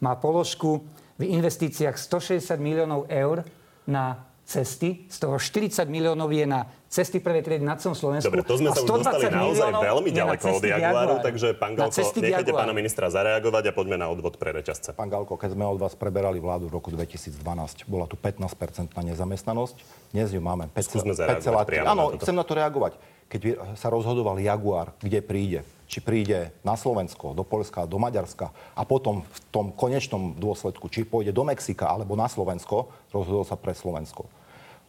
má 0.00 0.14
položku 0.16 0.80
v 1.18 1.26
investíciách 1.26 1.98
160 1.98 2.56
miliónov 2.56 3.10
eur 3.10 3.44
na 3.84 4.29
cesty, 4.50 5.06
z 5.06 5.16
toho 5.22 5.38
40 5.38 5.86
miliónov 5.86 6.34
je 6.34 6.42
na 6.42 6.66
cesty 6.90 7.22
prvej 7.22 7.46
triedy 7.46 7.62
na 7.62 7.78
celom 7.78 7.94
Slovensku. 7.94 8.26
Dobre, 8.26 8.42
to 8.42 8.58
sme 8.58 8.74
sa 8.74 8.82
už 8.82 8.90
dostali 8.98 9.30
naozaj 9.30 9.70
veľmi 9.78 10.10
ďaleko 10.10 10.46
od 10.58 10.64
Jaguaru, 10.66 11.14
takže 11.22 11.54
pán 11.54 11.78
Galko, 11.78 12.02
nechajte 12.02 12.50
pána 12.50 12.74
ministra 12.74 13.06
zareagovať 13.14 13.70
a 13.70 13.72
poďme 13.72 14.02
na 14.02 14.10
odvod 14.10 14.34
pre 14.42 14.50
reťazce. 14.50 14.90
Pán 14.98 15.06
Galko, 15.06 15.38
keď 15.38 15.54
sme 15.54 15.70
od 15.70 15.78
vás 15.78 15.94
preberali 15.94 16.42
vládu 16.42 16.66
v 16.66 16.82
roku 16.82 16.90
2012, 16.90 17.86
bola 17.86 18.10
tu 18.10 18.18
15-percentná 18.18 19.06
nezamestnanosť, 19.14 19.74
dnes 20.10 20.34
ju 20.34 20.42
máme 20.42 20.66
5,3. 20.74 21.86
Áno, 21.86 22.18
chcem 22.18 22.34
na 22.34 22.42
to 22.42 22.58
reagovať. 22.58 22.98
Keď 23.30 23.78
sa 23.78 23.94
rozhodoval 23.94 24.42
Jaguar, 24.42 24.90
kde 24.98 25.22
príde, 25.22 25.62
či 25.86 26.02
príde 26.02 26.50
na 26.66 26.74
Slovensko, 26.74 27.30
do 27.30 27.46
Polska, 27.46 27.86
do 27.86 28.02
Maďarska 28.02 28.50
a 28.74 28.82
potom 28.82 29.22
v 29.22 29.38
tom 29.54 29.70
konečnom 29.70 30.34
dôsledku, 30.34 30.90
či 30.90 31.06
pôjde 31.06 31.30
do 31.30 31.46
Mexika 31.46 31.86
alebo 31.86 32.18
na 32.18 32.26
Slovensko, 32.26 32.90
rozhodol 33.14 33.46
sa 33.46 33.54
pre 33.54 33.70
Slovensko. 33.70 34.26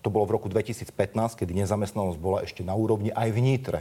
To 0.02 0.10
bolo 0.10 0.26
v 0.26 0.32
roku 0.38 0.48
2015, 0.50 0.94
kedy 1.38 1.52
nezamestnanosť 1.62 2.18
bola 2.18 2.42
ešte 2.42 2.66
na 2.66 2.74
úrovni 2.74 3.14
aj 3.14 3.30
v 3.30 3.40
Nitre. 3.40 3.80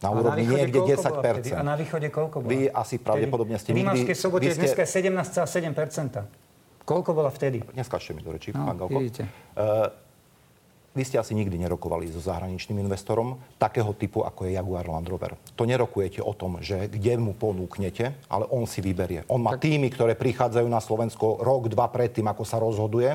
Na 0.00 0.10
úrovni 0.10 0.48
na 0.48 0.64
niekde 0.64 0.80
10 0.80 1.54
A 1.54 1.62
na 1.62 1.76
východe 1.76 2.08
koľko 2.08 2.40
bola? 2.40 2.50
Vy 2.50 2.58
asi 2.72 2.96
pravdepodobne 2.96 3.60
ste 3.60 3.76
nikdy... 3.76 4.08
V 4.08 4.16
sobote 4.16 4.48
ste... 4.48 4.64
dneska 4.64 4.88
17,7% 4.88 6.48
Koľko 6.88 7.10
bola 7.12 7.30
vtedy? 7.30 7.62
Dneska 7.76 8.00
ešte 8.00 8.16
mi 8.16 8.24
do 8.24 8.32
rečí, 8.32 8.50
no, 8.50 8.66
pán 8.66 8.80
Galko. 8.80 8.98
Uh, 8.98 9.92
vy 10.90 11.06
ste 11.06 11.22
asi 11.22 11.38
nikdy 11.38 11.54
nerokovali 11.54 12.10
so 12.10 12.18
zahraničným 12.18 12.82
investorom 12.82 13.38
takého 13.62 13.94
typu, 13.94 14.26
ako 14.26 14.50
je 14.50 14.58
Jaguar 14.58 14.90
Land 14.90 15.06
Rover. 15.06 15.38
To 15.54 15.62
nerokujete 15.62 16.18
o 16.18 16.34
tom, 16.34 16.58
že 16.58 16.90
kde 16.90 17.14
mu 17.14 17.30
ponúknete, 17.30 18.10
ale 18.26 18.48
on 18.50 18.66
si 18.66 18.82
vyberie. 18.82 19.22
On 19.30 19.38
má 19.38 19.54
tak... 19.54 19.70
týmy, 19.70 19.86
ktoré 19.86 20.18
prichádzajú 20.18 20.66
na 20.66 20.82
Slovensko 20.82 21.38
rok, 21.46 21.70
dva 21.70 21.86
predtým, 21.86 22.26
ako 22.26 22.42
sa 22.42 22.58
rozhoduje, 22.58 23.14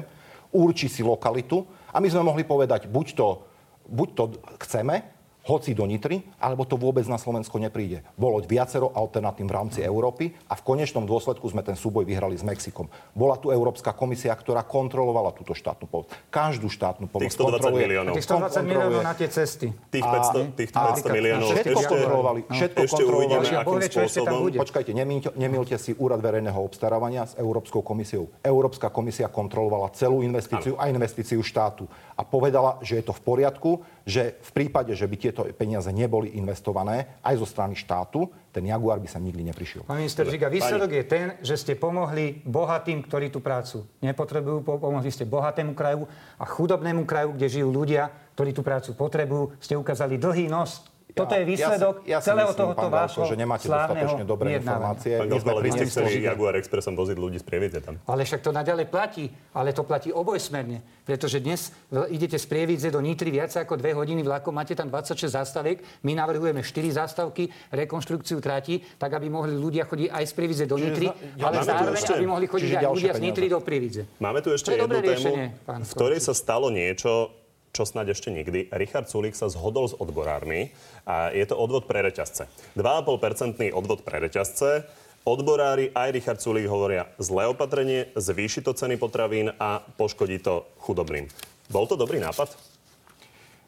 určí 0.56 0.88
si 0.88 1.04
lokalitu 1.04 1.68
a 1.96 2.04
my 2.04 2.12
sme 2.12 2.28
mohli 2.28 2.44
povedať, 2.44 2.92
buď 2.92 3.08
to, 3.16 3.48
buď 3.88 4.10
to 4.12 4.24
chceme, 4.60 5.15
hoci 5.46 5.78
do 5.78 5.86
Nitry, 5.86 6.26
alebo 6.42 6.66
to 6.66 6.74
vôbec 6.74 7.06
na 7.06 7.22
Slovensko 7.22 7.62
nepríde. 7.62 8.02
Bolo 8.18 8.42
viacero 8.42 8.90
alternatív 8.98 9.46
v 9.46 9.54
rámci 9.54 9.80
Európy 9.86 10.34
a 10.50 10.58
v 10.58 10.62
konečnom 10.66 11.06
dôsledku 11.06 11.46
sme 11.46 11.62
ten 11.62 11.78
súboj 11.78 12.02
vyhrali 12.02 12.34
s 12.34 12.42
Mexikom. 12.42 12.90
Bola 13.14 13.38
tu 13.38 13.54
Európska 13.54 13.94
komisia, 13.94 14.34
ktorá 14.34 14.66
kontrolovala 14.66 15.38
túto 15.38 15.54
štátnu 15.54 15.86
pomoc. 15.86 16.10
Každú 16.34 16.66
štátnu 16.66 17.06
pomoc 17.06 17.30
Tých 17.30 17.38
120 17.38 17.78
miliónov. 17.78 18.14
Tých 18.18 18.26
120 18.26 18.66
miliónov 18.66 19.02
na 19.06 19.14
tie 19.14 19.30
cesty. 19.30 19.70
Tých 19.94 20.02
500, 20.02 20.58
tých 20.58 20.72
500 20.74 21.14
miliónov. 21.14 21.50
Všetko 21.54 21.78
ešte, 21.78 21.94
kontrolovali. 21.94 22.40
No. 22.42 22.54
Všetko 22.58 22.80
ešte 22.82 23.04
kontrolovali. 23.06 23.38
Uvidíme, 23.38 23.62
akým 23.62 23.82
spôsobom. 23.86 24.38
Počkajte, 24.66 24.92
nemilte 25.38 25.76
si 25.78 25.92
úrad 26.02 26.26
verejného 26.26 26.58
obstarávania 26.58 27.30
s 27.30 27.38
Európskou 27.38 27.86
komisiou. 27.86 28.34
Európska 28.42 28.90
komisia 28.90 29.30
kontrolovala 29.30 29.94
celú 29.94 30.26
investíciu 30.26 30.74
ano. 30.74 30.82
a 30.82 30.90
investíciu 30.90 31.46
štátu. 31.46 31.86
A 32.18 32.26
povedala, 32.26 32.82
že 32.82 32.98
je 32.98 33.06
to 33.06 33.14
v 33.14 33.22
poriadku, 33.22 33.72
že 34.08 34.42
v 34.42 34.52
prípade, 34.56 34.96
že 34.98 35.06
by 35.06 35.18
tieto 35.36 35.52
peniaze 35.52 35.92
neboli 35.92 36.40
investované 36.40 37.20
aj 37.20 37.36
zo 37.36 37.44
strany 37.44 37.76
štátu, 37.76 38.32
ten 38.56 38.64
Jaguar 38.64 39.04
by 39.04 39.12
sa 39.12 39.20
nikdy 39.20 39.44
neprišiel. 39.52 39.84
Pán 39.84 40.00
minister 40.00 40.24
Žiga, 40.24 40.48
výsledok 40.48 40.96
je 40.96 41.04
ten, 41.04 41.26
že 41.44 41.60
ste 41.60 41.76
pomohli 41.76 42.40
bohatým, 42.48 43.04
ktorí 43.04 43.28
tú 43.28 43.44
prácu 43.44 43.84
nepotrebujú, 44.00 44.64
pomohli 44.64 45.12
ste 45.12 45.28
bohatému 45.28 45.76
kraju 45.76 46.08
a 46.40 46.48
chudobnému 46.48 47.04
kraju, 47.04 47.36
kde 47.36 47.52
žijú 47.52 47.68
ľudia, 47.76 48.08
ktorí 48.40 48.56
tú 48.56 48.64
prácu 48.64 48.96
potrebujú. 48.96 49.60
Ste 49.60 49.76
ukázali 49.76 50.16
dlhý 50.16 50.48
nos 50.48 50.95
toto 51.16 51.32
je 51.32 51.48
výsledok 51.48 52.04
ja, 52.04 52.20
ja 52.20 52.20
celého 52.20 52.52
myslím, 52.52 52.60
tohoto 52.60 52.88
vášho 52.92 53.24
že 53.24 53.40
nemáte 53.40 53.72
dostatočne 53.72 54.24
dobré 54.28 54.60
informácie. 54.60 55.16
Pán 55.16 55.32
Gospa, 55.32 55.56
ale 55.56 55.64
vy 55.64 55.72
ste 55.72 55.86
chceli 55.88 56.20
Jaguar 56.20 56.60
Expressom 56.60 56.92
voziť 56.92 57.16
ľudí 57.16 57.40
z 57.40 57.46
Prievidze 57.48 57.80
tam. 57.80 57.96
Ale 58.04 58.28
však 58.28 58.44
to 58.44 58.52
naďalej 58.52 58.92
platí. 58.92 59.32
Ale 59.56 59.72
to 59.72 59.88
platí 59.88 60.12
obojsmerne. 60.12 60.84
Pretože 61.08 61.40
dnes 61.40 61.72
idete 62.12 62.36
z 62.36 62.46
Prievidze 62.52 62.92
do 62.92 63.00
Nitry 63.00 63.32
viac 63.32 63.56
ako 63.56 63.80
dve 63.80 63.96
hodiny 63.96 64.28
vlakom, 64.28 64.52
máte 64.52 64.76
tam 64.76 64.92
26 64.92 65.32
zástaviek. 65.32 65.80
My 66.04 66.12
navrhujeme 66.20 66.60
4 66.60 67.00
zástavky, 67.00 67.48
rekonštrukciu 67.72 68.44
trati, 68.44 68.84
tak 69.00 69.16
aby 69.16 69.32
mohli 69.32 69.56
ľudia 69.56 69.88
chodiť 69.88 70.12
aj 70.12 70.24
z 70.28 70.34
Prievidze 70.36 70.66
do 70.68 70.76
Nitry, 70.76 71.08
ale 71.40 71.64
zároveň, 71.64 71.96
ešte, 71.96 72.12
aby 72.20 72.28
mohli 72.28 72.46
chodiť 72.52 72.72
aj 72.76 72.84
ľudia 72.92 73.14
z 73.16 73.22
Nitry 73.24 73.48
do 73.48 73.64
Prievidze. 73.64 74.04
Máme 74.20 74.44
tu 74.44 74.52
ešte 74.52 74.76
jednu 74.76 75.00
tému, 75.00 75.32
v 75.64 75.92
ktorej 75.96 76.20
sa 76.20 76.36
stalo 76.36 76.68
niečo, 76.68 77.32
čo 77.76 77.84
snáď 77.84 78.16
ešte 78.16 78.32
nikdy. 78.32 78.72
Richard 78.72 79.12
Sulik 79.12 79.36
sa 79.36 79.52
zhodol 79.52 79.92
s 79.92 79.94
odborármi 80.00 80.72
a 81.04 81.36
je 81.36 81.44
to 81.44 81.60
odvod 81.60 81.92
pre 81.92 82.00
reťazce. 82.00 82.48
2,5% 82.80 83.76
odvod 83.76 84.08
pre 84.08 84.24
reťazce. 84.24 84.88
Odborári 85.28 85.92
aj 85.92 86.10
Richard 86.16 86.40
Sulik 86.40 86.72
hovoria 86.72 87.12
zlé 87.20 87.52
opatrenie, 87.52 88.16
zvýši 88.16 88.64
to 88.64 88.72
ceny 88.72 88.96
potravín 88.96 89.52
a 89.60 89.84
poškodí 90.00 90.40
to 90.40 90.64
chudobným. 90.80 91.28
Bol 91.68 91.84
to 91.84 92.00
dobrý 92.00 92.24
nápad? 92.24 92.56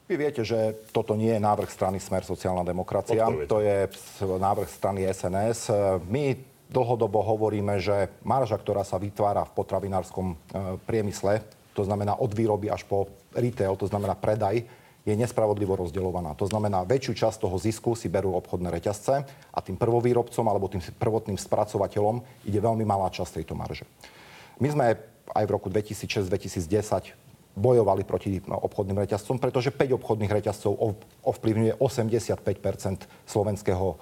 Vy 0.07 0.15
viete, 0.15 0.47
že 0.47 0.87
toto 0.95 1.19
nie 1.19 1.35
je 1.35 1.43
návrh 1.43 1.67
strany 1.67 1.99
Smer 1.99 2.23
sociálna 2.23 2.63
demokracia. 2.63 3.27
To 3.51 3.59
je 3.59 3.91
návrh 4.23 4.69
strany 4.71 5.03
SNS. 5.03 5.67
My 6.07 6.31
dlhodobo 6.71 7.19
hovoríme, 7.23 7.79
že 7.83 8.07
marža, 8.23 8.55
ktorá 8.55 8.87
sa 8.87 8.99
vytvára 8.99 9.43
v 9.47 9.55
potravinárskom 9.55 10.27
e, 10.31 10.35
priemysle, 10.83 11.43
to 11.77 11.85
znamená 11.85 12.17
od 12.17 12.33
výroby 12.33 12.73
až 12.73 12.81
po 12.89 13.05
retail, 13.37 13.77
to 13.77 13.85
znamená 13.85 14.17
predaj, 14.17 14.65
je 15.07 15.15
nespravodlivo 15.15 15.79
rozdeľovaná. 15.79 16.35
To 16.35 16.49
znamená, 16.49 16.83
väčšiu 16.83 17.15
časť 17.15 17.47
toho 17.47 17.55
zisku 17.55 17.95
si 17.95 18.11
berú 18.11 18.35
obchodné 18.35 18.67
reťazce 18.67 19.23
a 19.55 19.59
tým 19.63 19.79
prvovýrobcom 19.79 20.43
alebo 20.43 20.67
tým 20.67 20.83
prvotným 20.83 21.39
spracovateľom 21.39 22.43
ide 22.43 22.59
veľmi 22.59 22.83
malá 22.83 23.07
časť 23.07 23.39
tejto 23.39 23.55
marže. 23.55 23.87
My 24.59 24.67
sme 24.67 24.99
aj 25.31 25.43
v 25.47 25.51
roku 25.53 25.71
2006-2010 25.71 27.15
bojovali 27.57 28.03
proti 28.05 28.43
obchodným 28.43 28.99
reťazcom, 29.07 29.39
pretože 29.41 29.73
5 29.73 29.97
obchodných 29.97 30.29
reťazcov 30.29 30.75
ovplyvňuje 31.25 31.79
85% 31.81 33.09
slovenského 33.25 33.87
e, 33.87 33.95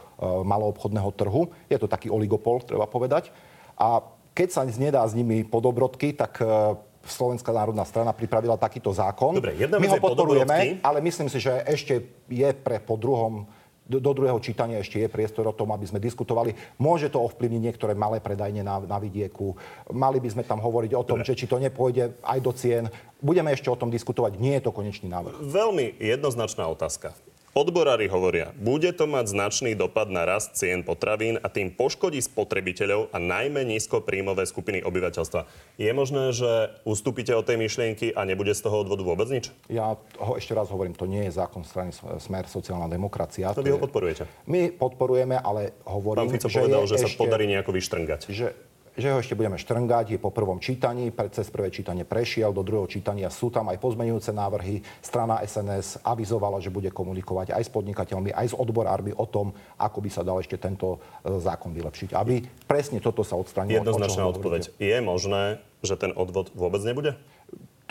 maloobchodného 0.43 1.09
trhu. 1.15 1.53
Je 1.71 1.79
to 1.79 1.88
taký 1.88 2.11
oligopol, 2.11 2.59
treba 2.59 2.83
povedať. 2.83 3.31
A 3.79 4.03
keď 4.35 4.47
sa 4.51 4.67
nedá 4.67 5.07
s 5.07 5.15
nimi 5.15 5.47
podobrodky, 5.47 6.11
tak 6.11 6.43
e, 6.43 6.75
Slovenská 7.06 7.54
národná 7.54 7.86
strana 7.86 8.12
pripravila 8.12 8.58
takýto 8.58 8.89
zákon. 8.89 9.38
Dobre, 9.38 9.54
jedna 9.56 9.78
My 9.78 9.88
ho 9.88 10.02
podporujeme, 10.02 10.82
ale 10.82 10.98
myslím 11.06 11.30
si, 11.30 11.38
že 11.38 11.62
ešte 11.70 12.02
je 12.26 12.50
pre 12.54 12.82
po 12.82 12.98
druhom 12.98 13.46
do, 13.86 14.02
do 14.02 14.12
druhého 14.18 14.41
čítania 14.41 14.82
ešte 14.82 14.98
je 14.98 15.10
priestor 15.10 15.46
o 15.46 15.54
tom, 15.54 15.70
aby 15.70 15.86
sme 15.86 16.02
diskutovali. 16.02 16.58
Môže 16.82 17.13
to 17.13 17.22
ovplyvniť 17.22 17.62
niektoré 17.62 17.94
malé 17.94 18.18
predajne 18.18 18.65
na, 18.65 18.82
na 18.82 18.98
vidieku. 18.98 19.54
Mali 19.94 20.18
by 20.18 20.30
sme 20.34 20.44
tam 20.44 20.58
hovoriť 20.58 20.91
o 20.98 21.06
tom, 21.06 21.22
Dobre. 21.22 21.30
že 21.30 21.38
či 21.38 21.46
to 21.46 21.62
nepôjde 21.62 22.18
aj 22.26 22.39
do 22.41 22.52
cien. 22.58 22.89
Budeme 23.22 23.54
ešte 23.54 23.70
o 23.70 23.78
tom 23.78 23.94
diskutovať. 23.94 24.41
Nie 24.41 24.58
je 24.58 24.65
to 24.65 24.72
konečný 24.74 25.06
návrh. 25.06 25.38
Veľmi 25.38 26.02
jednoznačná 26.02 26.65
otázka. 26.65 27.13
Odborári 27.56 28.12
hovoria, 28.12 28.52
bude 28.60 28.91
to 28.91 29.08
mať 29.08 29.32
značný 29.32 29.80
dopad 29.80 30.12
na 30.12 30.28
rast 30.28 30.60
cien 30.60 30.84
potravín 30.84 31.39
a 31.39 31.48
tým 31.48 31.72
poškodí 31.72 32.20
spotrebiteľov 32.20 33.15
a 33.15 33.18
najmä 33.24 33.63
nízkopríjmové 33.63 34.44
skupiny 34.44 34.84
obyvateľstva. 34.84 35.48
Je 35.80 35.88
možné, 35.96 36.36
že 36.36 36.76
ustúpite 36.84 37.32
od 37.32 37.48
tej 37.48 37.56
myšlienky 37.56 38.12
a 38.12 38.28
nebude 38.28 38.52
z 38.52 38.60
toho 38.60 38.84
odvodu 38.84 39.08
vôbec 39.08 39.32
nič? 39.32 39.56
Ja 39.72 39.96
ho 39.96 40.36
ešte 40.36 40.52
raz 40.52 40.68
hovorím, 40.68 41.00
to 41.00 41.08
nie 41.08 41.32
je 41.32 41.39
zákon 41.39 41.63
strany 41.63 41.96
Smer 41.96 42.44
sociálna 42.52 42.91
demokracia. 42.91 43.56
To 43.56 43.63
vy 43.63 43.72
ho 43.72 43.80
podporujete? 43.80 44.28
My 44.52 44.76
podporujeme, 44.76 45.39
ale 45.39 45.80
hovorím, 45.88 46.28
Pán 46.28 46.36
Fico 46.36 46.52
že 46.52 46.60
povedal, 46.60 46.84
že 46.91 47.00
ešte, 47.00 47.08
sa 47.08 47.24
podarí 47.24 47.48
nejako 47.48 47.72
vyštrngať. 47.72 48.36
Že 48.36 48.48
že 48.95 49.12
ho 49.12 49.19
ešte 49.19 49.36
budeme 49.36 49.60
štrngať, 49.60 50.15
je 50.15 50.19
po 50.19 50.31
prvom 50.31 50.60
čítaní, 50.63 51.12
cez 51.31 51.51
prvé 51.51 51.67
čítanie 51.67 52.08
prešiel, 52.08 52.55
do 52.55 52.63
druhého 52.63 52.88
čítania 52.88 53.27
sú 53.27 53.51
tam 53.51 53.67
aj 53.67 53.77
pozmenujúce 53.84 54.31
návrhy. 54.31 54.79
Strana 55.03 55.43
SNS 55.43 55.99
avizovala, 56.01 56.63
že 56.63 56.71
bude 56.71 56.88
komunikovať 56.95 57.51
aj 57.51 57.63
s 57.67 57.71
podnikateľmi, 57.75 58.31
aj 58.31 58.51
s 58.51 58.55
odborármi 58.55 59.12
o 59.15 59.27
tom, 59.27 59.51
ako 59.75 59.99
by 59.99 60.10
sa 60.10 60.23
dal 60.23 60.39
ešte 60.39 60.55
tento 60.55 61.03
e, 61.23 61.38
zákon 61.43 61.75
vylepšiť. 61.75 62.15
Aby 62.15 62.41
presne 62.63 63.03
toto 63.03 63.27
sa 63.27 63.36
odstranilo. 63.36 63.84
Jednoznačná 63.84 64.23
odpoveď. 64.31 64.71
Je 64.79 64.97
možné, 65.03 65.60
že 65.84 65.99
ten 65.99 66.15
odvod 66.15 66.55
vôbec 66.55 66.79
nebude? 66.88 67.19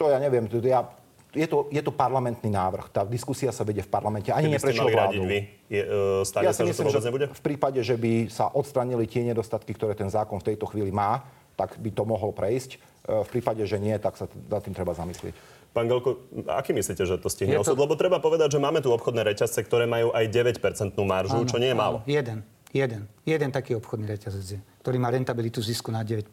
To 0.00 0.10
ja 0.10 0.18
neviem. 0.18 0.48
Ja 0.64 0.88
je 1.34 1.46
to, 1.50 1.66
je 1.68 1.82
to 1.82 1.90
parlamentný 1.90 2.48
návrh. 2.48 2.88
Tá 2.94 3.02
diskusia 3.02 3.50
sa 3.50 3.66
vedie 3.66 3.82
v 3.82 3.90
parlamente. 3.90 4.30
Ani 4.30 4.48
neprešlo 4.48 4.88
vládou. 4.88 5.26
Vy, 5.26 5.50
je, 5.66 5.82
uh, 5.82 6.42
ja 6.42 6.54
si 6.54 6.62
sa, 6.62 6.64
myslím, 6.64 6.86
že 6.88 6.90
to 6.90 6.90
vôbec 6.94 7.06
nebude? 7.10 7.26
V 7.34 7.42
prípade, 7.42 7.80
že 7.82 7.98
by 7.98 8.30
sa 8.30 8.48
odstranili 8.54 9.04
tie 9.10 9.26
nedostatky, 9.26 9.74
ktoré 9.74 9.98
ten 9.98 10.08
zákon 10.08 10.38
v 10.38 10.54
tejto 10.54 10.70
chvíli 10.70 10.94
má, 10.94 11.26
tak 11.58 11.78
by 11.78 11.90
to 11.90 12.06
mohol 12.06 12.30
prejsť. 12.30 12.78
Uh, 13.04 13.26
v 13.26 13.38
prípade, 13.38 13.66
že 13.66 13.76
nie, 13.82 13.94
tak 13.98 14.14
sa 14.14 14.30
nad 14.30 14.62
tým 14.62 14.72
treba 14.72 14.94
zamyslieť. 14.94 15.34
Pán 15.74 15.90
Galko, 15.90 16.30
aký 16.46 16.70
myslíte, 16.70 17.02
že 17.02 17.18
to 17.18 17.26
stihne 17.26 17.58
to... 17.58 17.66
osud? 17.66 17.74
Lebo 17.74 17.98
treba 17.98 18.22
povedať, 18.22 18.54
že 18.54 18.62
máme 18.62 18.78
tu 18.78 18.94
obchodné 18.94 19.26
reťazce, 19.26 19.58
ktoré 19.66 19.90
majú 19.90 20.14
aj 20.14 20.30
9% 20.30 20.62
maržu, 21.02 21.42
áno, 21.42 21.50
čo 21.50 21.58
nie 21.58 21.74
je 21.74 21.76
málo. 21.76 21.98
Jeden, 22.06 22.46
jeden, 22.70 23.10
jeden 23.26 23.50
taký 23.50 23.74
obchodný 23.74 24.06
reťazec, 24.06 24.62
ktorý 24.86 25.02
má 25.02 25.10
rentabilitu 25.10 25.58
zisku 25.58 25.90
na 25.90 26.06
9%. 26.06 26.30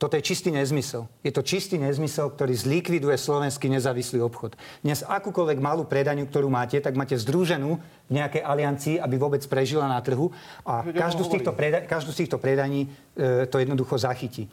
Toto 0.00 0.16
je 0.16 0.24
čistý 0.24 0.48
nezmysel. 0.48 1.04
Je 1.20 1.28
to 1.28 1.44
čistý 1.44 1.76
nezmysel, 1.76 2.32
ktorý 2.32 2.56
zlikviduje 2.56 3.20
slovenský 3.20 3.68
nezávislý 3.68 4.24
obchod. 4.24 4.56
Dnes 4.80 5.04
akúkoľvek 5.04 5.60
malú 5.60 5.84
predaniu, 5.84 6.24
ktorú 6.24 6.48
máte, 6.48 6.80
tak 6.80 6.96
máte 6.96 7.20
združenú 7.20 7.76
v 8.08 8.12
nejakej 8.16 8.40
aliancii, 8.40 8.96
aby 8.96 9.20
vôbec 9.20 9.44
prežila 9.44 9.84
na 9.92 10.00
trhu 10.00 10.32
a 10.64 10.88
každú 10.88 11.28
z, 11.28 11.36
týchto 11.36 11.52
preda- 11.52 11.84
každú 11.84 12.16
z 12.16 12.24
týchto 12.24 12.40
predaní 12.40 12.88
e, 13.12 13.44
to 13.44 13.60
jednoducho 13.60 14.00
zachytí. 14.00 14.48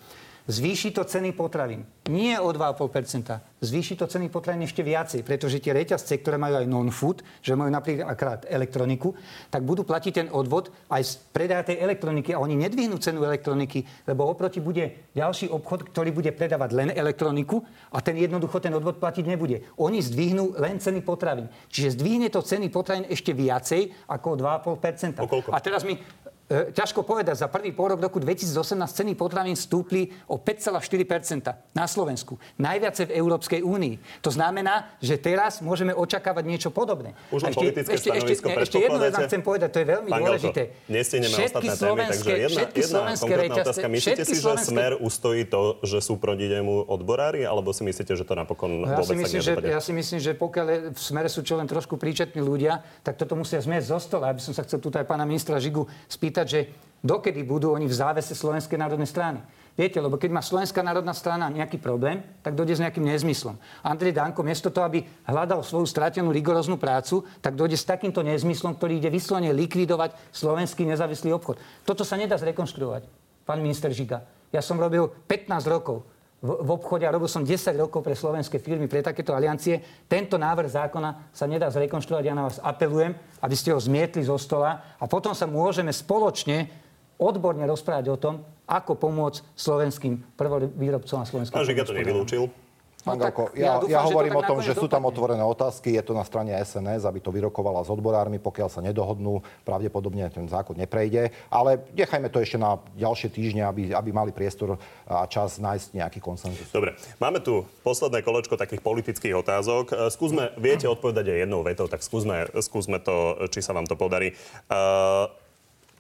Zvýši 0.48 0.96
to 0.96 1.04
ceny 1.04 1.36
potravín. 1.36 1.84
Nie 2.08 2.40
o 2.40 2.56
2,5%. 2.56 3.60
Zvýši 3.60 4.00
to 4.00 4.08
ceny 4.08 4.32
potravín 4.32 4.64
ešte 4.64 4.80
viacej, 4.80 5.28
pretože 5.28 5.60
tie 5.60 5.76
reťazce, 5.76 6.24
ktoré 6.24 6.40
majú 6.40 6.64
aj 6.64 6.68
non-food, 6.72 7.20
že 7.44 7.52
majú 7.52 7.68
napríklad 7.68 8.48
elektroniku, 8.48 9.12
tak 9.52 9.68
budú 9.68 9.84
platiť 9.84 10.14
ten 10.16 10.28
odvod 10.32 10.72
aj 10.88 11.04
z 11.04 11.14
predaja 11.36 11.68
tej 11.68 11.84
elektroniky 11.84 12.32
a 12.32 12.40
oni 12.40 12.56
nedvihnú 12.56 12.96
cenu 12.96 13.28
elektroniky, 13.28 14.08
lebo 14.08 14.24
oproti 14.24 14.64
bude 14.64 15.12
ďalší 15.12 15.52
obchod, 15.52 15.92
ktorý 15.92 16.16
bude 16.16 16.32
predávať 16.32 16.70
len 16.80 16.90
elektroniku 16.96 17.68
a 17.92 18.00
ten 18.00 18.16
jednoducho 18.16 18.64
ten 18.64 18.72
odvod 18.72 19.04
platiť 19.04 19.28
nebude. 19.28 19.68
Oni 19.76 20.00
zdvihnú 20.00 20.56
len 20.64 20.80
ceny 20.80 21.04
potravín. 21.04 21.52
Čiže 21.68 22.00
zdvihne 22.00 22.32
to 22.32 22.40
ceny 22.40 22.72
potravín 22.72 23.04
ešte 23.12 23.36
viacej 23.36 24.08
ako 24.08 24.28
o 24.32 24.40
2,5%. 24.40 25.28
A 25.52 25.60
teraz 25.60 25.84
mi 25.84 26.00
E, 26.48 26.72
ťažko 26.72 27.04
povedať, 27.04 27.44
za 27.44 27.52
prvý 27.52 27.76
pôrok 27.76 28.00
roku 28.00 28.24
2018 28.24 28.56
ceny 28.88 29.20
potravín 29.20 29.60
stúpli 29.60 30.16
o 30.32 30.40
5,4% 30.40 31.76
na 31.76 31.86
Slovensku. 31.92 32.40
Najviac 32.56 33.04
v 33.04 33.12
Európskej 33.20 33.60
únii. 33.68 34.24
To 34.24 34.32
znamená, 34.32 34.96
že 35.04 35.20
teraz 35.20 35.60
môžeme 35.60 35.92
očakávať 35.92 36.48
niečo 36.48 36.70
podobné. 36.72 37.20
Už 37.36 37.44
len 37.44 37.52
ešte, 37.52 37.84
ešte, 37.84 38.10
ešte, 38.16 38.48
ešte 38.64 38.78
jednu 38.80 38.96
vec 38.96 39.12
chcem 39.28 39.44
povedať, 39.44 39.76
to 39.76 39.80
je 39.84 39.88
veľmi 39.92 40.08
Pán 40.08 40.24
dôležité. 40.24 40.62
Nestihneme 40.88 41.36
ostatné 41.36 41.74
témy, 41.76 42.02
takže 42.16 42.32
jedna, 42.32 42.62
jedna 42.72 43.00
konkrétna 43.20 43.44
reťazce, 43.44 43.68
otázka. 43.68 43.88
Myslíte 43.92 44.24
si, 44.24 44.36
slovenské... 44.40 44.64
že 44.64 44.72
Smer 44.72 44.94
ustojí 45.04 45.44
to, 45.52 45.62
že 45.84 46.00
sú 46.00 46.16
proti 46.16 46.48
nemu 46.48 46.88
odborári, 46.88 47.44
alebo 47.44 47.76
si 47.76 47.84
myslíte, 47.84 48.16
že 48.16 48.24
to 48.24 48.40
napokon 48.40 48.88
ja 48.88 48.96
vôbec 48.96 49.20
si 49.20 49.36
myslím, 49.36 49.42
že, 49.44 49.52
Ja 49.68 49.82
si 49.84 49.92
myslím, 49.92 50.20
že 50.24 50.32
pokiaľ 50.32 50.96
v 50.96 51.00
Smere 51.00 51.28
sú 51.28 51.44
čo 51.44 51.60
len 51.60 51.68
trošku 51.68 52.00
príčetní 52.00 52.40
ľudia, 52.40 52.80
tak 53.04 53.20
toto 53.20 53.36
musia 53.36 53.60
zmiesť 53.60 53.86
zo 53.92 54.00
stola. 54.00 54.32
Aby 54.32 54.40
som 54.40 54.56
sa 54.56 54.64
chcel 54.64 54.80
tu 54.80 54.88
aj 54.96 55.04
pána 55.04 55.28
ministra 55.28 55.60
Žigu 55.60 55.84
spýtať, 56.08 56.37
že 56.45 56.69
dokedy 57.02 57.41
budú 57.41 57.73
oni 57.73 57.89
v 57.89 57.97
závese 57.97 58.38
Slovenskej 58.38 58.78
národnej 58.78 59.10
strany. 59.10 59.41
Viete, 59.78 60.02
lebo 60.02 60.17
keď 60.17 60.34
má 60.34 60.41
Slovenská 60.41 60.82
národná 60.82 61.13
strana 61.13 61.54
nejaký 61.54 61.78
problém, 61.78 62.26
tak 62.41 62.58
dojde 62.58 62.82
s 62.82 62.82
nejakým 62.82 63.06
nezmyslom. 63.06 63.62
Andrej 63.86 64.17
Danko, 64.17 64.41
miesto 64.41 64.73
toho, 64.73 64.89
aby 64.89 65.06
hľadal 65.30 65.62
svoju 65.62 65.86
stratenú 65.86 66.34
rigoróznu 66.34 66.82
prácu, 66.82 67.21
tak 67.45 67.54
dojde 67.54 67.78
s 67.78 67.86
takýmto 67.86 68.26
nezmyslom, 68.26 68.73
ktorý 68.73 68.97
ide 68.97 69.13
vyslovene 69.13 69.54
likvidovať 69.54 70.34
slovenský 70.34 70.82
nezávislý 70.89 71.30
obchod. 71.38 71.62
Toto 71.86 72.02
sa 72.02 72.17
nedá 72.17 72.41
zrekonštruovať, 72.41 73.06
pán 73.45 73.62
minister 73.62 73.93
Žiga. 73.93 74.26
Ja 74.50 74.65
som 74.65 74.82
robil 74.82 75.06
15 75.30 75.62
rokov 75.69 76.10
v, 76.48 76.72
obchode 76.72 77.04
a 77.04 77.12
robil 77.12 77.28
som 77.28 77.44
10 77.44 77.76
rokov 77.76 78.00
pre 78.00 78.16
slovenské 78.16 78.64
firmy, 78.64 78.88
pre 78.88 79.04
takéto 79.04 79.36
aliancie. 79.36 79.84
Tento 80.08 80.40
návrh 80.40 80.72
zákona 80.72 81.36
sa 81.36 81.44
nedá 81.44 81.68
zrekonštruovať. 81.68 82.24
Ja 82.24 82.32
na 82.32 82.48
vás 82.48 82.64
apelujem, 82.64 83.12
aby 83.44 83.56
ste 83.60 83.76
ho 83.76 83.80
zmietli 83.80 84.24
zo 84.24 84.40
stola 84.40 84.96
a 84.96 85.04
potom 85.12 85.36
sa 85.36 85.44
môžeme 85.44 85.92
spoločne 85.92 86.72
odborne 87.20 87.68
rozprávať 87.68 88.06
o 88.08 88.18
tom, 88.18 88.36
ako 88.68 88.96
pomôcť 88.96 89.44
slovenským 89.58 90.38
prvovýrobcom 90.40 91.18
a 91.20 91.26
slovenským 91.28 91.56
Pán 91.56 91.68
Žiga 91.68 91.84
to 91.84 91.96
nevylúčil. 91.96 92.67
Pán 93.08 93.15
no, 93.15 93.24
Galko, 93.24 93.43
ja, 93.56 93.63
ja, 93.63 93.74
dúfam, 93.80 93.93
ja 93.96 94.00
hovorím 94.04 94.36
o 94.36 94.43
tom, 94.43 94.60
že 94.60 94.76
sú 94.76 94.91
tam 94.91 95.08
otvorené 95.08 95.39
otázky, 95.39 95.96
je 95.96 96.04
to 96.04 96.12
na 96.12 96.28
strane 96.28 96.52
SNS, 96.52 97.08
aby 97.08 97.24
to 97.24 97.32
vyrokovala 97.32 97.80
s 97.82 97.89
odborármi, 97.89 98.36
pokiaľ 98.43 98.67
sa 98.67 98.84
nedohodnú, 98.84 99.39
pravdepodobne 99.63 100.28
ten 100.28 100.43
zákon 100.52 100.76
neprejde, 100.76 101.32
ale 101.48 101.88
nechajme 101.96 102.28
to 102.28 102.43
ešte 102.43 102.60
na 102.60 102.76
ďalšie 103.00 103.32
týždne, 103.32 103.63
aby, 103.63 103.96
aby 103.96 104.10
mali 104.12 104.36
priestor 104.36 104.76
a 105.08 105.24
čas 105.32 105.56
nájsť 105.63 105.96
nejaký 105.96 106.20
konsenzus. 106.20 106.67
Dobre, 106.76 107.00
máme 107.24 107.39
tu 107.39 107.63
posledné 107.88 108.20
kolečko 108.28 108.60
takých 108.60 108.84
politických 108.84 109.39
otázok. 109.39 110.12
Skúsme, 110.12 110.52
viete 110.60 110.91
odpovedať 110.91 111.32
aj 111.32 111.39
jednou 111.48 111.63
vetou, 111.63 111.88
tak 111.88 112.04
skúsme, 112.04 112.52
skúsme 112.60 113.00
to, 113.00 113.48
či 113.48 113.63
sa 113.63 113.72
vám 113.72 113.88
to 113.88 113.96
podarí. 113.96 114.36
Uh, 114.67 115.32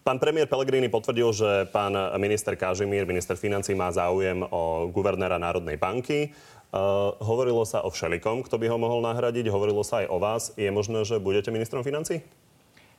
Pán 0.07 0.23
premiér 0.23 0.47
Pellegrini 0.47 0.87
potvrdil, 0.87 1.35
že 1.35 1.67
pán 1.67 1.91
minister 2.15 2.55
Kažimír, 2.55 3.03
minister 3.03 3.35
financí, 3.35 3.75
má 3.75 3.91
záujem 3.91 4.39
o 4.39 4.87
guvernéra 4.87 5.35
Národnej 5.35 5.75
banky. 5.75 6.31
Uh, 6.77 7.17
hovorilo 7.25 7.65
sa 7.65 7.81
o 7.81 7.89
všelikom, 7.89 8.45
kto 8.45 8.61
by 8.61 8.69
ho 8.69 8.77
mohol 8.77 9.01
nahradiť. 9.01 9.49
Hovorilo 9.49 9.81
sa 9.81 10.05
aj 10.05 10.13
o 10.13 10.17
vás. 10.21 10.53
Je 10.53 10.69
možné, 10.69 11.01
že 11.09 11.17
budete 11.17 11.49
ministrom 11.49 11.81
financí? 11.81 12.21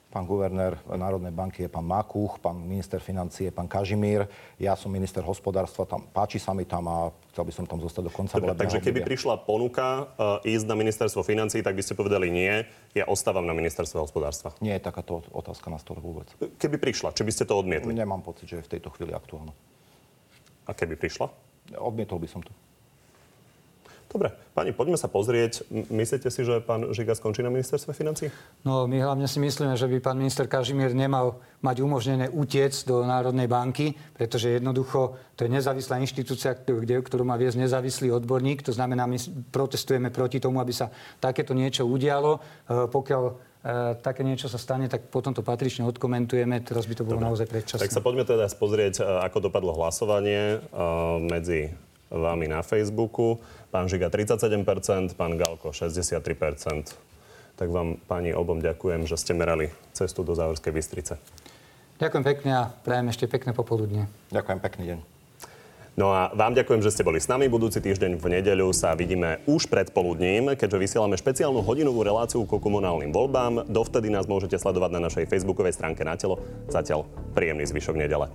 Pán 0.08 0.24
guvernér 0.24 0.80
Národnej 0.88 1.30
banky 1.30 1.68
je 1.68 1.70
pán 1.70 1.84
Makuch, 1.84 2.40
pán 2.40 2.56
minister 2.64 2.96
financie 2.96 3.52
je 3.52 3.54
pán 3.54 3.68
Kažimír, 3.68 4.24
ja 4.56 4.72
som 4.72 4.88
minister 4.88 5.20
hospodárstva, 5.20 5.84
tam, 5.84 6.00
páči 6.08 6.40
sa 6.40 6.56
mi 6.56 6.64
tam 6.64 6.88
a 6.88 7.12
chcel 7.28 7.44
by 7.44 7.52
som 7.52 7.64
tam 7.68 7.76
zostať 7.76 8.08
do 8.08 8.12
konca 8.16 8.40
Dobre, 8.40 8.56
Takže 8.56 8.80
keby 8.80 9.04
obdobia. 9.04 9.10
prišla 9.12 9.34
ponuka 9.44 10.08
uh, 10.16 10.40
ísť 10.48 10.64
na 10.64 10.80
ministerstvo 10.80 11.20
financí, 11.20 11.60
tak 11.60 11.76
by 11.76 11.84
ste 11.84 11.92
povedali 11.92 12.32
nie, 12.32 12.64
ja 12.96 13.04
ostávam 13.04 13.44
na 13.44 13.52
ministerstve 13.52 14.00
hospodárstva. 14.00 14.56
Nie 14.64 14.80
je 14.80 14.88
takáto 14.88 15.28
otázka 15.28 15.68
na 15.68 15.76
stole 15.76 16.00
vôbec. 16.00 16.32
Keby 16.56 16.80
prišla, 16.80 17.12
či 17.12 17.28
by 17.28 17.32
ste 17.36 17.44
to 17.44 17.52
odmietli? 17.52 17.92
Nemám 17.92 18.24
pocit, 18.24 18.48
že 18.48 18.58
je 18.58 18.64
v 18.64 18.80
tejto 18.80 18.88
chvíli 18.96 19.12
aktuálna. 19.12 19.52
A 20.64 20.72
keby 20.72 20.96
prišla? 20.96 21.28
Odmietol 21.76 22.16
by 22.16 22.32
som 22.32 22.40
to. 22.40 22.48
Dobre, 24.08 24.32
pani, 24.56 24.72
poďme 24.72 24.96
sa 24.96 25.04
pozrieť. 25.04 25.68
Myslíte 25.92 26.32
si, 26.32 26.40
že 26.40 26.64
pán 26.64 26.96
Žiga 26.96 27.12
skončí 27.12 27.44
na 27.44 27.52
ministerstve 27.52 27.92
financí? 27.92 28.32
No, 28.64 28.88
my 28.88 29.04
hlavne 29.04 29.28
si 29.28 29.36
myslíme, 29.36 29.76
že 29.76 29.84
by 29.84 30.00
pán 30.00 30.16
minister 30.16 30.48
Kažimír 30.48 30.96
nemal 30.96 31.36
mať 31.60 31.84
umožnené 31.84 32.32
utiec 32.32 32.72
do 32.88 33.04
Národnej 33.04 33.44
banky, 33.44 33.92
pretože 34.16 34.56
jednoducho 34.56 35.20
to 35.36 35.44
je 35.44 35.52
nezávislá 35.52 36.00
inštitúcia, 36.00 36.56
kde, 36.56 37.04
ktorú 37.04 37.28
má 37.28 37.36
viesť 37.36 37.60
nezávislý 37.60 38.08
odborník. 38.16 38.64
To 38.64 38.72
znamená, 38.72 39.04
my 39.04 39.20
protestujeme 39.52 40.08
proti 40.08 40.40
tomu, 40.40 40.64
aby 40.64 40.72
sa 40.72 40.88
takéto 41.20 41.52
niečo 41.52 41.84
udialo. 41.84 42.40
E, 42.64 42.88
pokiaľ 42.88 43.22
e, 43.28 43.32
také 44.00 44.24
niečo 44.24 44.48
sa 44.48 44.56
stane, 44.56 44.88
tak 44.88 45.12
potom 45.12 45.36
to 45.36 45.44
patrične 45.44 45.84
odkomentujeme. 45.84 46.64
Teraz 46.64 46.88
by 46.88 46.96
to 46.96 47.04
bolo 47.04 47.20
Dobre. 47.20 47.28
naozaj 47.28 47.44
predčasné. 47.44 47.84
Tak 47.84 47.92
sa 47.92 48.00
poďme 48.00 48.24
teda 48.24 48.48
pozrieť, 48.56 49.04
e, 49.04 49.20
ako 49.28 49.52
dopadlo 49.52 49.76
hlasovanie 49.76 50.64
medzi 51.28 51.76
vami 52.10 52.48
na 52.48 52.64
Facebooku. 52.64 53.40
Pán 53.68 53.88
Žiga 53.88 54.08
37%, 54.08 55.14
pán 55.14 55.36
Galko 55.36 55.72
63%. 55.72 56.96
Tak 57.58 57.68
vám, 57.74 57.98
pani, 58.06 58.30
obom 58.30 58.62
ďakujem, 58.62 59.04
že 59.04 59.18
ste 59.18 59.34
merali 59.34 59.68
cestu 59.90 60.22
do 60.22 60.32
Záhorskej 60.32 60.70
Bystrice. 60.70 61.18
Ďakujem 61.98 62.24
pekne 62.24 62.50
a 62.54 62.62
prajem 62.70 63.10
ešte 63.10 63.26
pekné 63.26 63.50
popoludne. 63.50 64.06
Ďakujem, 64.30 64.58
pekný 64.62 64.84
deň. 64.94 64.98
No 65.98 66.14
a 66.14 66.30
vám 66.30 66.54
ďakujem, 66.54 66.78
že 66.78 66.94
ste 66.94 67.02
boli 67.02 67.18
s 67.18 67.26
nami. 67.26 67.50
Budúci 67.50 67.82
týždeň 67.82 68.22
v 68.22 68.38
nedeľu 68.38 68.70
sa 68.70 68.94
vidíme 68.94 69.42
už 69.50 69.66
pred 69.66 69.90
poludním, 69.90 70.54
keďže 70.54 70.78
vysielame 70.78 71.18
špeciálnu 71.18 71.58
hodinovú 71.58 72.06
reláciu 72.06 72.46
ku 72.46 72.62
komunálnym 72.62 73.10
voľbám. 73.10 73.66
Dovtedy 73.66 74.06
nás 74.06 74.30
môžete 74.30 74.62
sledovať 74.62 74.94
na 74.94 75.10
našej 75.10 75.26
facebookovej 75.26 75.74
stránke 75.74 76.06
na 76.06 76.14
telo. 76.14 76.38
Zatiaľ 76.70 77.02
príjemný 77.34 77.66
zvyšok 77.66 77.98
nedele. 77.98 78.30